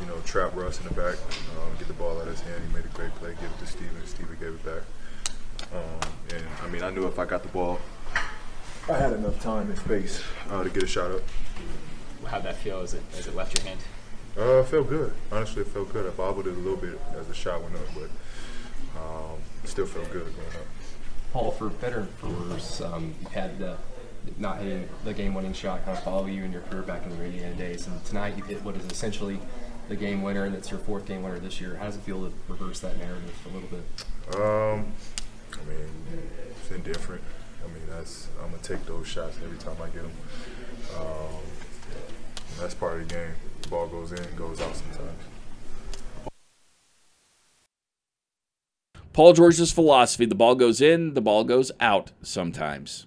you 0.00 0.06
know, 0.06 0.18
trap 0.24 0.56
Russ 0.56 0.80
in 0.80 0.88
the 0.88 0.94
back, 0.94 1.14
um, 1.56 1.70
get 1.78 1.86
the 1.86 1.94
ball 1.94 2.16
out 2.16 2.22
of 2.22 2.32
his 2.32 2.40
hand. 2.40 2.60
He 2.66 2.74
made 2.74 2.84
a 2.84 2.88
great 2.88 3.14
play, 3.14 3.30
give 3.40 3.48
it 3.48 3.58
to 3.60 3.66
Steven. 3.66 4.06
Steven 4.06 4.36
gave 4.40 4.54
it 4.54 4.64
back. 4.64 4.82
Um, 5.72 6.10
and 6.34 6.44
I 6.64 6.68
mean, 6.68 6.82
I 6.82 6.90
knew 6.90 7.06
if 7.06 7.20
I 7.20 7.26
got 7.26 7.44
the 7.44 7.48
ball, 7.50 7.78
I 8.90 8.94
had 8.94 9.12
enough 9.12 9.40
time 9.40 9.70
and 9.70 9.78
space 9.78 10.20
uh, 10.50 10.64
to 10.64 10.70
get 10.70 10.82
a 10.82 10.86
shot 10.88 11.12
up. 11.12 11.22
How'd 12.26 12.42
that 12.42 12.56
feel 12.56 12.80
as 12.80 12.94
it 12.94 13.02
as 13.16 13.28
it 13.28 13.36
left 13.36 13.56
your 13.56 13.68
hand? 13.68 13.78
Uh, 14.38 14.62
felt 14.62 14.88
good. 14.88 15.12
Honestly, 15.32 15.62
it 15.62 15.68
felt 15.68 15.92
good. 15.92 16.06
I 16.06 16.10
bobbled 16.10 16.46
it 16.46 16.54
a 16.54 16.60
little 16.60 16.76
bit 16.76 17.00
as 17.18 17.26
the 17.26 17.34
shot 17.34 17.60
went 17.60 17.74
up, 17.74 17.88
but 17.92 19.00
um, 19.00 19.38
still 19.64 19.86
felt 19.86 20.06
good 20.12 20.22
going 20.22 20.46
up. 20.54 20.66
Paul, 21.32 21.50
for 21.50 21.68
better 21.68 22.00
and 22.00 22.10
for 22.10 22.28
worse, 22.28 22.80
um, 22.80 23.14
you've 23.20 23.32
had 23.32 23.58
the 23.58 23.76
not 24.38 24.58
hitting 24.58 24.88
the 25.04 25.14
game-winning 25.14 25.54
shot 25.54 25.84
kind 25.84 25.96
of 25.96 26.04
follow 26.04 26.26
you 26.26 26.44
in 26.44 26.52
your 26.52 26.60
career 26.62 26.82
back 26.82 27.02
in 27.04 27.10
the 27.10 27.24
Indiana 27.24 27.54
days, 27.56 27.86
and 27.86 28.04
tonight 28.04 28.36
you 28.36 28.44
hit 28.44 28.62
what 28.62 28.76
is 28.76 28.84
essentially 28.86 29.40
the 29.88 29.96
game 29.96 30.22
winner, 30.22 30.44
and 30.44 30.54
it's 30.54 30.70
your 30.70 30.80
fourth 30.80 31.06
game 31.06 31.22
winner 31.22 31.38
this 31.40 31.60
year. 31.60 31.76
How 31.76 31.86
does 31.86 31.96
it 31.96 32.02
feel 32.02 32.20
to 32.24 32.32
reverse 32.46 32.78
that 32.80 32.96
narrative 32.98 33.34
a 33.44 33.54
little 33.54 33.68
bit? 33.68 34.36
Um, 34.36 34.92
I 35.52 35.64
mean, 35.68 36.22
it's 36.50 36.70
indifferent. 36.70 37.22
I 37.64 37.66
mean, 37.68 37.82
that's 37.88 38.28
I'm 38.40 38.50
gonna 38.50 38.62
take 38.62 38.84
those 38.86 39.08
shots 39.08 39.36
every 39.42 39.58
time 39.58 39.76
I 39.82 39.86
get 39.86 40.02
them. 40.02 40.12
Um, 40.96 41.42
that's 42.60 42.74
part 42.74 43.00
of 43.00 43.08
the 43.08 43.14
game 43.14 43.34
ball 43.68 43.86
goes 43.86 44.12
in, 44.12 44.36
goes 44.36 44.60
out 44.60 44.74
sometimes. 44.74 45.22
Paul 49.12 49.32
George's 49.32 49.72
philosophy 49.72 50.26
the 50.26 50.34
ball 50.34 50.54
goes 50.54 50.80
in, 50.80 51.14
the 51.14 51.20
ball 51.20 51.44
goes 51.44 51.72
out 51.80 52.12
sometimes. 52.22 53.06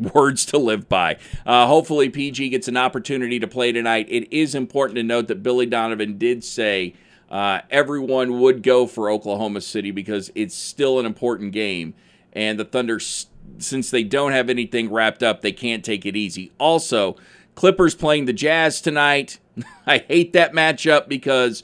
Words 0.00 0.44
to 0.46 0.58
live 0.58 0.88
by. 0.88 1.18
Uh, 1.46 1.68
hopefully, 1.68 2.10
PG 2.10 2.48
gets 2.48 2.66
an 2.66 2.76
opportunity 2.76 3.38
to 3.38 3.46
play 3.46 3.70
tonight. 3.70 4.06
It 4.10 4.32
is 4.32 4.56
important 4.56 4.96
to 4.96 5.04
note 5.04 5.28
that 5.28 5.42
Billy 5.44 5.66
Donovan 5.66 6.18
did 6.18 6.42
say 6.42 6.94
uh, 7.30 7.60
everyone 7.70 8.40
would 8.40 8.62
go 8.64 8.88
for 8.88 9.08
Oklahoma 9.08 9.60
City 9.60 9.92
because 9.92 10.32
it's 10.34 10.56
still 10.56 10.98
an 10.98 11.06
important 11.06 11.52
game. 11.52 11.94
And 12.32 12.58
the 12.58 12.64
Thunder, 12.64 12.98
since 13.58 13.90
they 13.90 14.02
don't 14.02 14.32
have 14.32 14.50
anything 14.50 14.90
wrapped 14.90 15.22
up, 15.22 15.40
they 15.40 15.52
can't 15.52 15.84
take 15.84 16.04
it 16.04 16.16
easy. 16.16 16.50
Also, 16.58 17.16
Clippers 17.54 17.94
playing 17.94 18.24
the 18.24 18.32
Jazz 18.32 18.80
tonight. 18.80 19.38
I 19.86 19.98
hate 19.98 20.32
that 20.32 20.52
matchup 20.52 21.08
because 21.08 21.62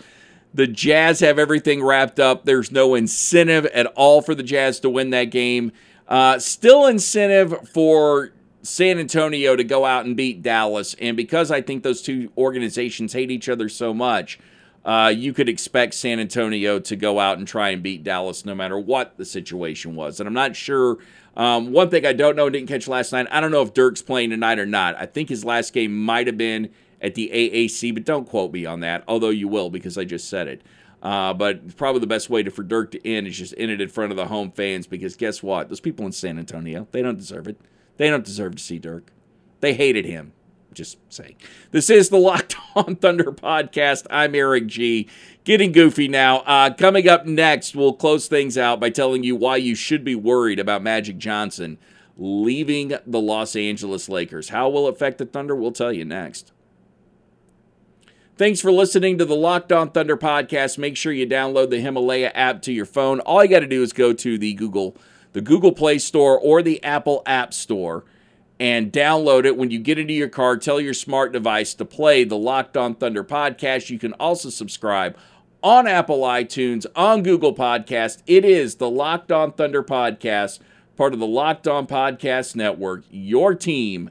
the 0.53 0.66
Jazz 0.66 1.20
have 1.20 1.38
everything 1.38 1.83
wrapped 1.83 2.18
up. 2.18 2.44
There's 2.44 2.72
no 2.72 2.94
incentive 2.94 3.66
at 3.66 3.87
all 3.87 4.22
for 4.22 4.35
the 4.35 4.42
Jazz 4.42 4.81
to 4.81 4.90
win 4.90 5.11
that 5.11 5.24
game. 5.24 5.72
Uh, 6.09 6.38
still 6.38 6.87
incentive 6.87 7.68
for 7.68 8.33
San 8.62 8.98
Antonio 8.98 9.57
to 9.57 9.64
go 9.64 9.85
out 9.85 10.07
and 10.07 10.16
beat 10.16 10.42
Dallas. 10.42 10.94
And 11.00 11.16
because 11.16 11.50
I 11.50 11.62
think 11.62 11.83
those 11.83 12.03
two 12.03 12.33
organizations 12.37 13.12
hate 13.12 13.31
each 13.31 13.48
other 13.48 13.68
so 13.68 13.94
much, 13.94 14.38
uh, 14.85 15.12
you 15.14 15.33
could 15.33 15.48
expect 15.48 15.94
San 15.94 16.18
Antonio 16.18 16.79
to 16.81 16.96
go 16.96 17.20
out 17.20 17.38
and 17.38 17.46
try 17.46 17.70
and 17.70 17.83
beat 17.83 18.03
Dallas 18.03 18.44
no 18.44 18.55
matter 18.55 18.79
what 18.79 19.16
the 19.18 19.24
situation 19.24 19.94
was. 19.94 20.20
And 20.20 20.26
I'm 20.26 20.35
not 20.35 20.57
sure 20.57 20.98
um, 21.37 21.72
one 21.72 21.90
thing 21.90 22.05
I 22.05 22.12
don't 22.12 22.37
know, 22.37 22.50
didn't 22.50 22.68
catch 22.68 22.88
last 22.88 23.12
night. 23.12 23.29
I 23.31 23.40
don't 23.40 23.50
know 23.50 23.62
if 23.62 23.72
Dirk's 23.72 24.03
playing 24.03 24.31
tonight 24.31 24.59
or 24.59 24.66
not. 24.66 24.96
I 24.96 25.07
think 25.07 25.29
his 25.29 25.44
last 25.44 25.72
game 25.72 25.96
might 25.96 26.26
have 26.26 26.37
been 26.37 26.70
at 27.01 27.15
the 27.15 27.31
AAC, 27.33 27.95
but 27.95 28.05
don't 28.05 28.29
quote 28.29 28.53
me 28.53 28.67
on 28.67 28.81
that. 28.81 29.05
Although 29.09 29.31
you 29.31 29.49
will 29.49 29.71
because 29.71 29.97
I 29.97 30.05
just 30.05 30.29
said 30.29 30.49
it. 30.49 30.63
Uh, 31.03 31.33
but 31.33 31.77
probably 31.77 32.01
the 32.01 32.07
best 32.07 32.29
way 32.29 32.43
to, 32.43 32.51
for 32.51 32.63
Dirk 32.63 32.91
to 32.91 33.09
end 33.09 33.27
is 33.27 33.39
just 33.39 33.55
end 33.57 33.71
it 33.71 33.81
in 33.81 33.89
front 33.89 34.13
of 34.13 34.17
the 34.17 34.27
home 34.27 34.51
fans 34.51 34.87
because 34.87 35.17
guess 35.17 35.43
what? 35.43 35.69
Those 35.69 35.81
people 35.81 36.05
in 36.05 36.13
San 36.13 36.39
Antonio, 36.39 36.89
they 36.93 37.01
don't 37.01 37.17
deserve 37.17 37.49
it. 37.49 37.59
They 37.97 38.11
don't 38.11 38.25
deserve 38.25 38.57
to 38.57 38.63
see 38.63 38.79
Dirk. 38.79 39.11
They 39.61 39.75
hated 39.75 40.05
him. 40.05 40.33
Just 40.73 40.99
saying. 41.09 41.37
This 41.73 41.91
is 41.91 42.11
the 42.11 42.17
Locked 42.17 42.55
On 42.77 42.95
Thunder 42.97 43.33
podcast. 43.33 44.07
I'm 44.09 44.35
Eric 44.35 44.69
G. 44.69 45.09
Getting 45.43 45.73
goofy 45.73 46.07
now. 46.07 46.39
Uh, 46.41 46.73
coming 46.73 47.09
up 47.09 47.27
next, 47.27 47.75
we'll 47.75 47.95
close 47.95 48.29
things 48.29 48.57
out 48.57 48.79
by 48.79 48.91
telling 48.91 49.25
you 49.25 49.35
why 49.35 49.57
you 49.57 49.75
should 49.75 50.05
be 50.05 50.15
worried 50.15 50.61
about 50.61 50.83
Magic 50.83 51.19
Johnson 51.19 51.79
leaving 52.17 52.93
the 53.07 53.21
Los 53.21 53.57
Angeles 53.57 54.09
Lakers. 54.09 54.51
How 54.51 54.69
will 54.69 54.87
it 54.87 54.93
affect 54.93 55.19
the 55.19 55.27
Thunder? 55.27 55.57
We'll 55.57 55.73
tell 55.73 55.93
you 55.93 56.05
next. 56.05 56.53
Thanks 58.40 58.62
for 58.62 58.72
listening 58.72 59.18
to 59.18 59.26
the 59.26 59.37
Locked 59.37 59.70
On 59.70 59.90
Thunder 59.90 60.16
podcast. 60.16 60.79
Make 60.79 60.96
sure 60.96 61.12
you 61.12 61.26
download 61.26 61.68
the 61.68 61.79
Himalaya 61.79 62.33
app 62.35 62.62
to 62.62 62.72
your 62.72 62.87
phone. 62.87 63.20
All 63.20 63.44
you 63.44 63.50
got 63.50 63.61
to 63.61 63.66
do 63.66 63.83
is 63.83 63.92
go 63.92 64.14
to 64.14 64.38
the 64.38 64.55
Google, 64.55 64.96
the 65.35 65.42
Google 65.42 65.72
Play 65.72 65.98
Store 65.98 66.40
or 66.40 66.62
the 66.62 66.83
Apple 66.83 67.22
App 67.26 67.53
Store 67.53 68.07
and 68.59 68.90
download 68.90 69.44
it 69.44 69.59
when 69.59 69.70
you 69.70 69.79
get 69.79 69.98
into 69.98 70.14
your 70.14 70.31
car. 70.31 70.57
Tell 70.57 70.81
your 70.81 70.94
smart 70.94 71.35
device 71.35 71.74
to 71.74 71.85
play 71.85 72.24
the 72.24 72.38
Locked 72.38 72.79
On 72.79 72.94
Thunder 72.94 73.22
podcast. 73.22 73.90
You 73.90 73.98
can 73.98 74.14
also 74.14 74.48
subscribe 74.48 75.18
on 75.62 75.87
Apple 75.87 76.22
iTunes, 76.22 76.87
on 76.96 77.22
Google 77.22 77.55
Podcast. 77.55 78.22
It 78.26 78.46
is 78.46 78.76
the 78.76 78.88
Locked 78.88 79.31
On 79.31 79.53
Thunder 79.53 79.83
podcast, 79.83 80.61
part 80.96 81.12
of 81.12 81.18
the 81.20 81.26
Locked 81.26 81.68
On 81.68 81.87
Podcast 81.87 82.57
Network, 82.57 83.05
your 83.11 83.55
team 83.55 84.11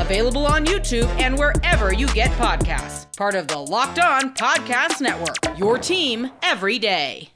available 0.00 0.46
on 0.46 0.64
YouTube 0.64 1.08
and 1.20 1.38
wherever 1.38 1.92
you 1.92 2.06
get 2.08 2.30
podcasts. 2.32 3.16
Part 3.16 3.34
of 3.34 3.48
the 3.48 3.58
Locked 3.58 3.98
On 3.98 4.34
Podcast 4.34 5.00
Network, 5.00 5.58
your 5.58 5.78
team 5.78 6.30
every 6.42 6.78
day. 6.78 7.30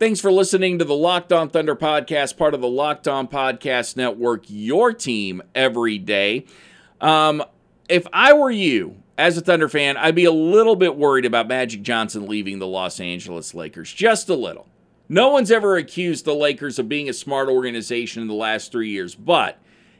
Thanks 0.00 0.20
for 0.20 0.32
listening 0.32 0.80
to 0.80 0.84
the 0.84 0.94
Locked 0.94 1.32
On 1.32 1.48
Thunder 1.48 1.76
podcast, 1.76 2.36
part 2.36 2.52
of 2.52 2.60
the 2.60 2.68
Locked 2.68 3.06
On 3.06 3.28
Podcast 3.28 3.96
Network, 3.96 4.44
your 4.48 4.92
team 4.92 5.40
every 5.54 5.98
day. 5.98 6.46
Um, 7.00 7.44
if 7.88 8.04
I 8.12 8.32
were 8.32 8.50
you, 8.50 8.96
as 9.16 9.36
a 9.36 9.40
Thunder 9.40 9.68
fan, 9.68 9.96
I'd 9.96 10.14
be 10.14 10.24
a 10.24 10.32
little 10.32 10.76
bit 10.76 10.96
worried 10.96 11.24
about 11.24 11.48
Magic 11.48 11.82
Johnson 11.82 12.26
leaving 12.26 12.58
the 12.58 12.66
Los 12.66 13.00
Angeles 13.00 13.54
Lakers. 13.54 13.92
Just 13.92 14.28
a 14.28 14.34
little. 14.34 14.66
No 15.08 15.28
one's 15.28 15.50
ever 15.50 15.76
accused 15.76 16.24
the 16.24 16.34
Lakers 16.34 16.78
of 16.78 16.88
being 16.88 17.08
a 17.08 17.12
smart 17.12 17.48
organization 17.48 18.22
in 18.22 18.28
the 18.28 18.34
last 18.34 18.72
three 18.72 18.88
years, 18.88 19.14
but 19.14 19.58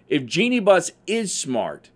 if 0.09 0.25
Jeanie 0.25 0.61
Buss 0.61 0.93
is 1.07 1.33
smart, 1.33 1.91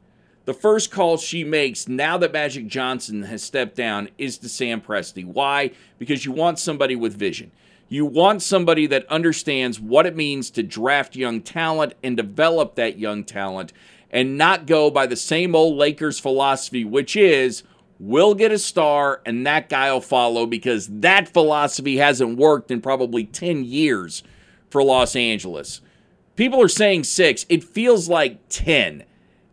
the 0.45 0.55
first 0.55 0.91
call 0.91 1.17
she 1.17 1.45
makes 1.45 1.89
now 1.89 2.17
that 2.19 2.33
Magic 2.33 2.67
Johnson 2.69 3.25
has 3.25 3.43
stepped 3.43 3.77
down 3.77 4.09
is 4.17 4.39
to 4.39 4.49
Sam 4.49 4.81
Presti. 4.81 5.25
Why? 5.25 5.73
Because 5.99 6.25
you 6.25 6.33
want 6.33 6.59
somebody 6.59 6.97
with 6.97 7.15
vision. 7.15 7.51
You 7.91 8.05
want 8.05 8.43
somebody 8.43 8.87
that 8.87 9.07
understands 9.09 9.81
what 9.81 10.07
it 10.07 10.17
means 10.17 10.51
to 10.51 10.63
draft 10.63 11.17
young 11.17 11.41
talent 11.41 11.95
and 12.03 12.17
develop 12.17 12.75
that 12.75 12.99
young 12.99 13.25
talent 13.25 13.73
and 14.11 14.39
not 14.39 14.67
go 14.67 14.91
by 14.91 15.07
the 15.07 15.17
same 15.17 15.55
old 15.55 15.77
Lakers 15.77 16.19
philosophy, 16.19 16.85
which 16.85 17.17
is 17.17 17.63
we'll 17.99 18.35
get 18.35 18.53
a 18.53 18.59
star 18.59 19.21
and 19.27 19.47
that 19.47 19.69
guy 19.69 19.93
will 19.93 20.01
follow 20.01 20.47
because 20.47 20.87
that 20.89 21.29
philosophy 21.29 21.97
hasn't 21.97 22.39
worked 22.39 22.71
in 22.71 22.81
probably 22.81 23.25
10 23.25 23.65
years 23.65 24.23
for 24.71 24.83
Los 24.83 25.17
Angeles. 25.17 25.81
People 26.37 26.63
are 26.63 26.69
saying 26.69 27.05
six. 27.05 27.45
It 27.49 27.65
feels 27.65 28.09
like 28.09 28.39
10 28.49 29.05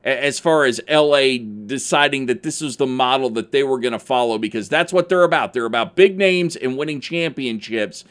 as 0.03 0.39
far 0.39 0.65
as 0.65 0.79
LA 0.87 1.37
deciding 1.65 2.27
that 2.27 2.43
this 2.43 2.61
is 2.61 2.77
the 2.77 2.85
model 2.85 3.31
that 3.31 3.51
they 3.51 3.63
were 3.63 3.79
going 3.79 3.91
to 3.91 3.99
follow 3.99 4.37
because 4.37 4.69
that's 4.69 4.93
what 4.93 5.09
they're 5.09 5.23
about. 5.23 5.53
They're 5.53 5.65
about 5.65 5.95
big 5.95 6.15
names 6.15 6.55
and 6.55 6.77
winning 6.77 7.01
championships. 7.01 8.05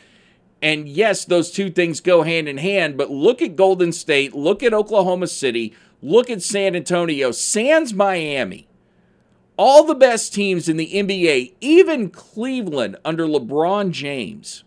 And 0.61 0.89
yes, 0.89 1.25
those 1.25 1.53
two 1.53 1.71
things 1.71 2.01
go 2.01 2.23
hand 2.23 2.49
in 2.49 2.59
hand, 2.59 2.97
but 2.97 3.11
look 3.11 3.41
at 3.41 3.55
Golden 3.55 3.93
State, 3.93 4.35
look 4.35 4.63
at 4.63 4.75
Oklahoma 4.75 5.29
City, 5.29 5.73
look 6.05 6.29
at 6.29 6.43
San 6.43 6.77
Antonio, 6.77 7.33
Sans 7.33 7.95
Miami. 7.95 8.69
All 9.57 9.85
the 9.85 9.95
best 9.95 10.35
teams 10.35 10.69
in 10.69 10.77
the 10.77 10.93
NBA, 10.93 11.55
even 11.61 12.11
Cleveland 12.11 12.97
under 13.05 13.27
LeBron 13.27 13.91
James, 13.91 14.65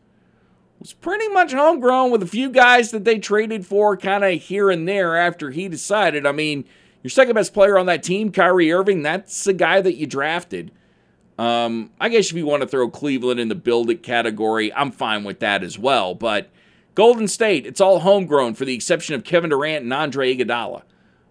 was 0.79 0.93
pretty 0.93 1.27
much 1.27 1.53
homegrown 1.53 2.09
with 2.09 2.23
a 2.23 2.27
few 2.27 2.49
guys 2.49 2.91
that 2.91 3.03
they 3.03 3.19
traded 3.19 3.65
for 3.65 3.95
kind 3.95 4.23
of 4.23 4.41
here 4.41 4.69
and 4.69 4.87
there 4.87 5.15
after 5.15 5.51
he 5.51 5.67
decided. 5.67 6.25
I 6.25 6.31
mean, 6.31 6.65
your 7.03 7.09
second 7.09 7.35
best 7.35 7.53
player 7.53 7.77
on 7.77 7.85
that 7.85 8.03
team, 8.03 8.31
Kyrie 8.31 8.71
Irving, 8.71 9.03
that's 9.03 9.43
the 9.43 9.53
guy 9.53 9.81
that 9.81 9.95
you 9.95 10.07
drafted. 10.07 10.71
Um, 11.37 11.91
I 11.99 12.09
guess 12.09 12.31
if 12.31 12.37
you 12.37 12.47
want 12.47 12.61
to 12.61 12.67
throw 12.67 12.89
Cleveland 12.89 13.39
in 13.39 13.49
the 13.49 13.55
build 13.55 13.91
it 13.91 14.01
category, 14.01 14.73
I'm 14.73 14.91
fine 14.91 15.23
with 15.23 15.39
that 15.41 15.63
as 15.63 15.77
well. 15.77 16.15
But 16.15 16.49
Golden 16.95 17.27
State, 17.27 17.67
it's 17.67 17.81
all 17.81 17.99
homegrown 17.99 18.55
for 18.55 18.65
the 18.65 18.73
exception 18.73 19.13
of 19.13 19.23
Kevin 19.23 19.51
Durant 19.51 19.83
and 19.83 19.93
Andre 19.93 20.35
Iguodala. 20.35 20.81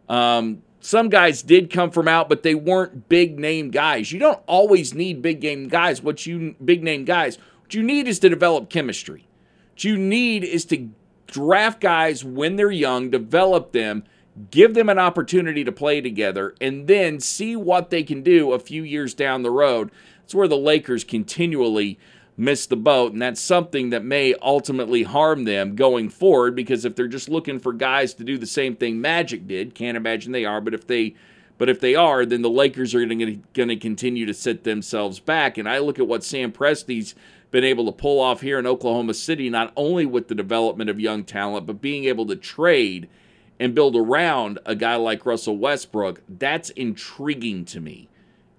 Um, 0.08 0.62
some 0.80 1.08
guys 1.08 1.42
did 1.42 1.70
come 1.70 1.90
from 1.90 2.06
out, 2.06 2.28
but 2.28 2.42
they 2.42 2.54
weren't 2.54 3.08
big 3.08 3.38
name 3.38 3.70
guys. 3.70 4.12
You 4.12 4.20
don't 4.20 4.40
always 4.46 4.94
need 4.94 5.20
big 5.20 5.42
name 5.42 5.68
guys. 5.68 6.00
What 6.00 6.26
you 6.26 6.54
big 6.64 6.82
name 6.82 7.04
guys, 7.04 7.38
what 7.62 7.74
you 7.74 7.82
need 7.82 8.06
is 8.06 8.20
to 8.20 8.28
develop 8.28 8.70
chemistry. 8.70 9.26
What 9.72 9.84
you 9.84 9.96
need 9.96 10.44
is 10.44 10.64
to 10.66 10.90
draft 11.26 11.80
guys 11.80 12.24
when 12.24 12.56
they're 12.56 12.70
young, 12.70 13.10
develop 13.10 13.72
them, 13.72 14.04
give 14.50 14.74
them 14.74 14.88
an 14.88 14.98
opportunity 14.98 15.64
to 15.64 15.72
play 15.72 16.00
together, 16.00 16.54
and 16.60 16.86
then 16.86 17.18
see 17.18 17.56
what 17.56 17.90
they 17.90 18.02
can 18.02 18.22
do 18.22 18.52
a 18.52 18.58
few 18.58 18.84
years 18.84 19.12
down 19.12 19.42
the 19.42 19.50
road. 19.50 19.90
That's 20.20 20.34
where 20.34 20.48
the 20.48 20.56
Lakers 20.56 21.04
continually 21.04 21.98
miss 22.36 22.66
the 22.66 22.76
boat, 22.76 23.12
and 23.12 23.22
that's 23.22 23.40
something 23.40 23.90
that 23.90 24.04
may 24.04 24.34
ultimately 24.42 25.04
harm 25.04 25.44
them 25.44 25.74
going 25.74 26.08
forward 26.08 26.54
because 26.54 26.84
if 26.84 26.94
they're 26.94 27.08
just 27.08 27.28
looking 27.28 27.58
for 27.58 27.72
guys 27.72 28.12
to 28.14 28.24
do 28.24 28.36
the 28.36 28.46
same 28.46 28.76
thing 28.76 29.00
Magic 29.00 29.46
did, 29.46 29.74
can't 29.74 29.96
imagine 29.96 30.32
they 30.32 30.44
are, 30.44 30.60
but 30.60 30.74
if 30.74 30.86
they 30.86 31.14
but 31.58 31.70
if 31.70 31.80
they 31.80 31.94
are, 31.94 32.26
then 32.26 32.42
the 32.42 32.50
Lakers 32.50 32.94
are 32.94 33.04
going 33.06 33.42
to 33.54 33.76
continue 33.76 34.26
to 34.26 34.34
sit 34.34 34.64
themselves 34.64 35.20
back. 35.20 35.56
And 35.56 35.66
I 35.66 35.78
look 35.78 35.98
at 35.98 36.06
what 36.06 36.22
Sam 36.22 36.52
Presti's 36.52 37.14
been 37.50 37.64
able 37.64 37.86
to 37.86 37.92
pull 37.92 38.20
off 38.20 38.42
here 38.42 38.58
in 38.58 38.66
Oklahoma 38.66 39.14
City, 39.14 39.48
not 39.48 39.72
only 39.74 40.04
with 40.04 40.28
the 40.28 40.34
development 40.34 40.90
of 40.90 41.00
young 41.00 41.24
talent, 41.24 41.66
but 41.66 41.80
being 41.80 42.04
able 42.04 42.26
to 42.26 42.36
trade 42.36 43.08
and 43.58 43.74
build 43.74 43.96
around 43.96 44.58
a 44.66 44.74
guy 44.74 44.96
like 44.96 45.24
Russell 45.24 45.56
Westbrook, 45.56 46.20
that's 46.28 46.68
intriguing 46.70 47.64
to 47.66 47.80
me 47.80 48.08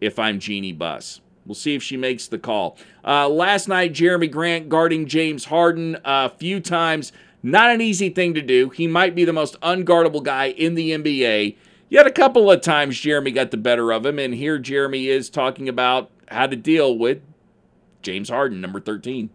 if 0.02 0.18
I'm 0.18 0.40
Jeanie 0.40 0.74
Buss. 0.74 1.22
We'll 1.48 1.56
see 1.56 1.76
if 1.76 1.82
she 1.82 1.96
makes 1.96 2.28
the 2.28 2.38
call. 2.38 2.78
Uh, 3.06 3.30
last 3.30 3.70
night, 3.70 3.94
Jerami 3.94 4.30
Grant 4.30 4.68
guarding 4.68 5.08
James 5.08 5.46
Harden 5.46 5.98
a 6.04 6.30
few 6.30 6.60
times. 6.60 7.14
Not 7.42 7.72
an 7.72 7.80
easy 7.80 8.10
thing 8.10 8.34
to 8.34 8.42
do. 8.42 8.70
He 8.70 8.86
might 8.86 9.16
be 9.16 9.24
the 9.24 9.34
most 9.34 9.60
unguardable 9.62 10.24
guy 10.24 10.48
in 10.50 10.76
the 10.76 10.92
NBA. 10.92 11.56
Yet 11.90 12.06
a 12.06 12.12
couple 12.12 12.52
of 12.52 12.60
times 12.62 12.98
Jerami 12.98 13.34
got 13.34 13.52
the 13.52 13.58
better 13.58 13.94
of 13.94 14.06
him, 14.06 14.20
and 14.20 14.34
here 14.34 14.60
Jerami 14.60 15.06
is 15.06 15.30
talking 15.30 15.70
about 15.70 16.12
how 16.28 16.48
to 16.48 16.58
deal 16.58 16.98
with 16.98 17.22
James 18.02 18.28
Harden, 18.28 18.60
number 18.60 18.82
13. 18.82 19.30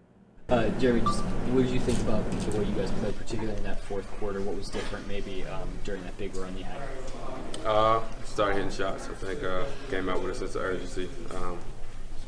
Uh, 0.51 0.65
Jerami, 0.79 1.03
just 1.03 1.21
what 1.23 1.63
did 1.63 1.71
you 1.71 1.81
think 1.81 1.99
about 2.01 2.31
the 2.31 2.59
way 2.59 2.65
you 2.65 2.75
guys 2.75 2.91
played, 2.91 3.17
particularly 3.17 3.57
in 3.57 3.65
that 3.65 3.81
fourth 3.85 4.07
quarter? 4.19 4.43
What 4.43 4.55
was 4.55 4.69
different 4.69 5.09
maybe 5.09 5.45
um, 5.45 5.69
during 5.85 6.03
that 6.03 6.19
big 6.19 6.37
run 6.37 6.55
you 6.59 6.65
had? 6.65 6.83
Uh, 7.65 8.03
started 8.25 8.57
hitting 8.57 8.71
shots. 8.71 9.09
I 9.09 9.15
think 9.15 9.43
uh, 9.43 9.65
came 9.89 10.11
out 10.11 10.23
with 10.23 10.33
a 10.33 10.35
sense 10.35 10.55
of 10.55 10.63
urgency. 10.63 11.09
Um, 11.35 11.59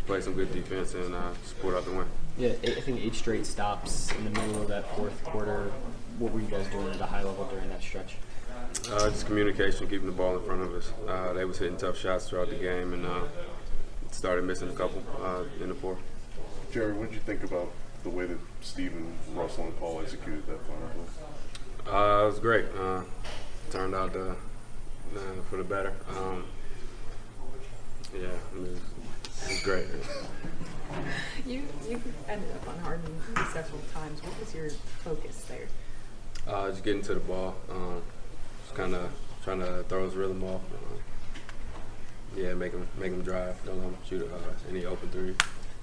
played 0.07 0.23
some 0.23 0.35
good 0.35 0.53
defense 0.53 0.95
and 0.95 1.15
uh, 1.15 1.31
just 1.43 1.59
pulled 1.61 1.75
out 1.75 1.85
the 1.85 1.93
win. 1.93 2.07
Yeah, 2.37 2.51
I 2.63 2.81
think 2.81 3.01
eight 3.01 3.15
straight 3.15 3.47
stops 3.47 4.11
in 4.13 4.25
the 4.25 4.31
middle 4.31 4.63
of 4.63 4.69
that 4.69 4.97
fourth 4.97 5.23
quarter. 5.25 5.71
What 6.19 6.33
were 6.33 6.41
you 6.41 6.47
guys 6.47 6.67
doing 6.69 6.89
at 6.89 7.01
a 7.01 7.07
high 7.07 7.23
level 7.23 7.45
during 7.47 7.69
that 7.71 7.83
stretch? 7.83 8.17
Uh, 8.91 9.09
just 9.11 9.27
communication, 9.27 9.89
keeping 9.89 10.07
the 10.07 10.13
ball 10.13 10.37
in 10.37 10.45
front 10.45 10.63
of 10.63 10.75
us. 10.75 10.93
Uh, 11.09 11.33
they 11.33 11.45
was 11.45 11.59
hitting 11.59 11.77
tough 11.77 11.97
shots 11.97 12.29
throughout 12.29 12.51
the 12.51 12.57
game 12.57 12.93
and 12.93 13.07
uh, 13.07 13.23
started 14.11 14.45
missing 14.45 14.69
a 14.69 14.73
couple 14.73 15.03
uh, 15.23 15.45
in 15.63 15.69
the 15.69 15.75
fourth. 15.75 15.99
Jerry, 16.73 16.93
what 16.93 17.09
did 17.09 17.15
you 17.15 17.21
think 17.21 17.45
about 17.45 17.71
the 18.03 18.11
way 18.11 18.27
that 18.27 18.39
Steven, 18.61 19.13
Russell, 19.33 19.65
and 19.65 19.79
Paul 19.79 20.01
executed 20.01 20.47
that 20.47 20.59
final 20.67 20.89
play? 20.89 21.93
Uh, 21.93 22.23
it 22.25 22.27
was 22.27 22.39
great. 22.39 22.67
Uh, 22.79 23.03
turned 23.71 23.95
out 23.95 24.13
to, 24.13 24.31
uh, 24.31 24.37
for 25.51 25.57
the 25.57 25.65
better. 25.65 25.93
Um, 26.17 26.45
yeah, 28.15 28.29
it 28.55 28.61
was, 28.61 28.79
it 29.45 29.51
was 29.51 29.63
great. 29.63 29.87
You 31.45 31.63
you 31.89 32.01
ended 32.29 32.49
up 32.55 32.69
on 32.69 32.79
Harden 32.79 33.13
several 33.53 33.81
times. 33.93 34.23
What 34.23 34.39
was 34.39 34.55
your 34.55 34.71
focus 35.03 35.45
there? 35.49 35.67
Uh, 36.47 36.71
just 36.71 36.85
getting 36.85 37.03
to 37.03 37.15
the 37.15 37.21
ball, 37.21 37.57
um, 37.69 38.01
kind 38.75 38.95
of 38.95 39.11
trying 39.43 39.59
to 39.61 39.83
throw 39.89 40.05
his 40.05 40.15
rhythm 40.15 40.43
off. 40.45 40.61
Uh, 40.73 40.97
yeah, 42.37 42.55
make 42.55 42.73
him 42.73 42.87
make 42.99 43.13
him 43.13 43.23
drive. 43.23 43.57
Don't 43.67 43.79
let 43.79 43.87
him 43.87 43.97
shoot 44.09 44.23
uh, 44.23 44.71
any 44.71 44.87
open 44.87 45.09
three. 45.11 45.35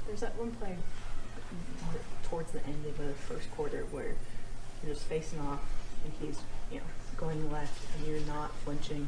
There's 0.08 0.22
that 0.22 0.36
one 0.38 0.52
play 0.52 0.78
towards 2.24 2.52
the 2.52 2.66
end 2.66 2.86
of 2.86 2.98
the 2.98 3.14
first 3.14 3.52
quarter 3.52 3.86
where 3.92 4.16
you're 4.84 4.94
just 4.94 5.06
facing 5.06 5.40
off 5.42 5.60
and 6.06 6.14
he's 6.22 6.40
you 6.72 6.78
know 6.78 6.86
going 7.18 7.52
left 7.52 7.86
and 7.98 8.08
you're 8.08 8.26
not 8.28 8.52
flinching. 8.64 9.08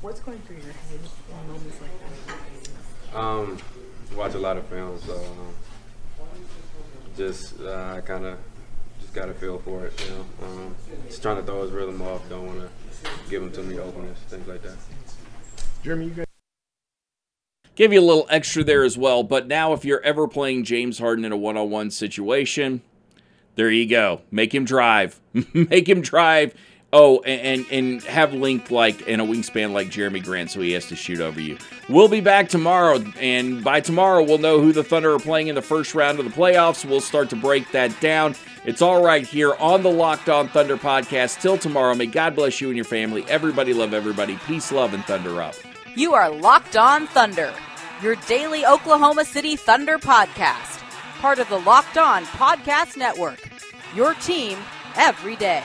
What's 0.00 0.20
going 0.20 0.38
through 0.40 0.56
your 0.56 0.72
head 0.72 1.00
in 1.00 1.48
moments 1.48 1.80
like 1.80 1.90
that? 2.00 2.68
Um, 3.14 3.58
watch 4.16 4.34
a 4.34 4.38
lot 4.38 4.56
of 4.56 4.66
films, 4.66 5.04
so 5.04 5.14
um, 5.14 5.54
just 7.16 7.60
uh, 7.60 8.00
kind 8.00 8.26
of 8.26 8.38
just 9.00 9.14
got 9.14 9.28
a 9.28 9.34
feel 9.34 9.58
for 9.60 9.86
it. 9.86 10.04
You 10.04 10.14
know, 10.14 10.46
um, 10.46 10.74
just 11.06 11.22
trying 11.22 11.36
to 11.36 11.42
throw 11.42 11.62
his 11.62 11.70
rhythm 11.70 12.02
off. 12.02 12.28
Don't 12.28 12.46
want 12.46 12.60
to 12.60 13.10
give 13.30 13.42
him 13.42 13.52
too 13.52 13.62
many 13.62 13.78
openness, 13.78 14.18
things 14.28 14.48
like 14.48 14.62
that. 14.62 14.76
Jeremy, 15.84 16.06
you 16.06 16.10
guys. 16.10 16.26
Give 17.76 17.92
you 17.92 18.00
a 18.00 18.02
little 18.02 18.26
extra 18.30 18.62
there 18.64 18.84
as 18.84 18.96
well. 18.96 19.22
But 19.22 19.46
now, 19.46 19.72
if 19.72 19.84
you're 19.84 20.02
ever 20.02 20.28
playing 20.28 20.64
James 20.64 20.98
Harden 20.98 21.24
in 21.24 21.32
a 21.32 21.36
one 21.36 21.56
on 21.56 21.70
one 21.70 21.90
situation, 21.90 22.82
there 23.56 23.70
you 23.70 23.88
go. 23.88 24.22
Make 24.30 24.54
him 24.54 24.64
drive. 24.64 25.20
Make 25.52 25.88
him 25.88 26.00
drive. 26.00 26.54
Oh, 26.96 27.20
and, 27.22 27.66
and 27.72 28.00
have 28.04 28.32
length 28.32 28.70
like 28.70 29.08
and 29.08 29.20
a 29.20 29.24
wingspan 29.24 29.72
like 29.72 29.88
Jerami 29.88 30.22
Grant, 30.22 30.52
so 30.52 30.60
he 30.60 30.70
has 30.72 30.86
to 30.86 30.94
shoot 30.94 31.18
over 31.20 31.40
you. 31.40 31.58
We'll 31.88 32.06
be 32.06 32.20
back 32.20 32.48
tomorrow, 32.48 33.02
and 33.18 33.64
by 33.64 33.80
tomorrow 33.80 34.22
we'll 34.22 34.38
know 34.38 34.60
who 34.60 34.72
the 34.72 34.84
Thunder 34.84 35.12
are 35.12 35.18
playing 35.18 35.48
in 35.48 35.56
the 35.56 35.62
first 35.62 35.96
round 35.96 36.20
of 36.20 36.24
the 36.24 36.30
playoffs. 36.30 36.84
We'll 36.84 37.00
start 37.00 37.30
to 37.30 37.36
break 37.36 37.72
that 37.72 38.00
down. 38.00 38.36
It's 38.64 38.80
all 38.80 39.02
right 39.02 39.26
here 39.26 39.54
on 39.56 39.82
the 39.82 39.90
Locked 39.90 40.28
On 40.28 40.46
Thunder 40.46 40.76
podcast. 40.76 41.40
Till 41.40 41.58
tomorrow, 41.58 41.96
may 41.96 42.06
God 42.06 42.36
bless 42.36 42.60
you 42.60 42.68
and 42.68 42.76
your 42.76 42.84
family. 42.84 43.24
Everybody 43.28 43.74
love 43.74 43.92
everybody. 43.92 44.36
Peace, 44.46 44.70
love, 44.70 44.94
and 44.94 45.04
thunder 45.04 45.42
up. 45.42 45.56
You 45.96 46.14
are 46.14 46.30
Locked 46.30 46.76
On 46.76 47.08
Thunder, 47.08 47.52
your 48.02 48.14
daily 48.28 48.64
Oklahoma 48.64 49.24
City 49.24 49.56
Thunder 49.56 49.98
podcast, 49.98 50.78
part 51.18 51.40
of 51.40 51.48
the 51.48 51.58
Locked 51.58 51.98
On 51.98 52.24
Podcast 52.26 52.96
Network. 52.96 53.40
Your 53.96 54.14
team 54.14 54.58
every 54.94 55.34
day. 55.34 55.64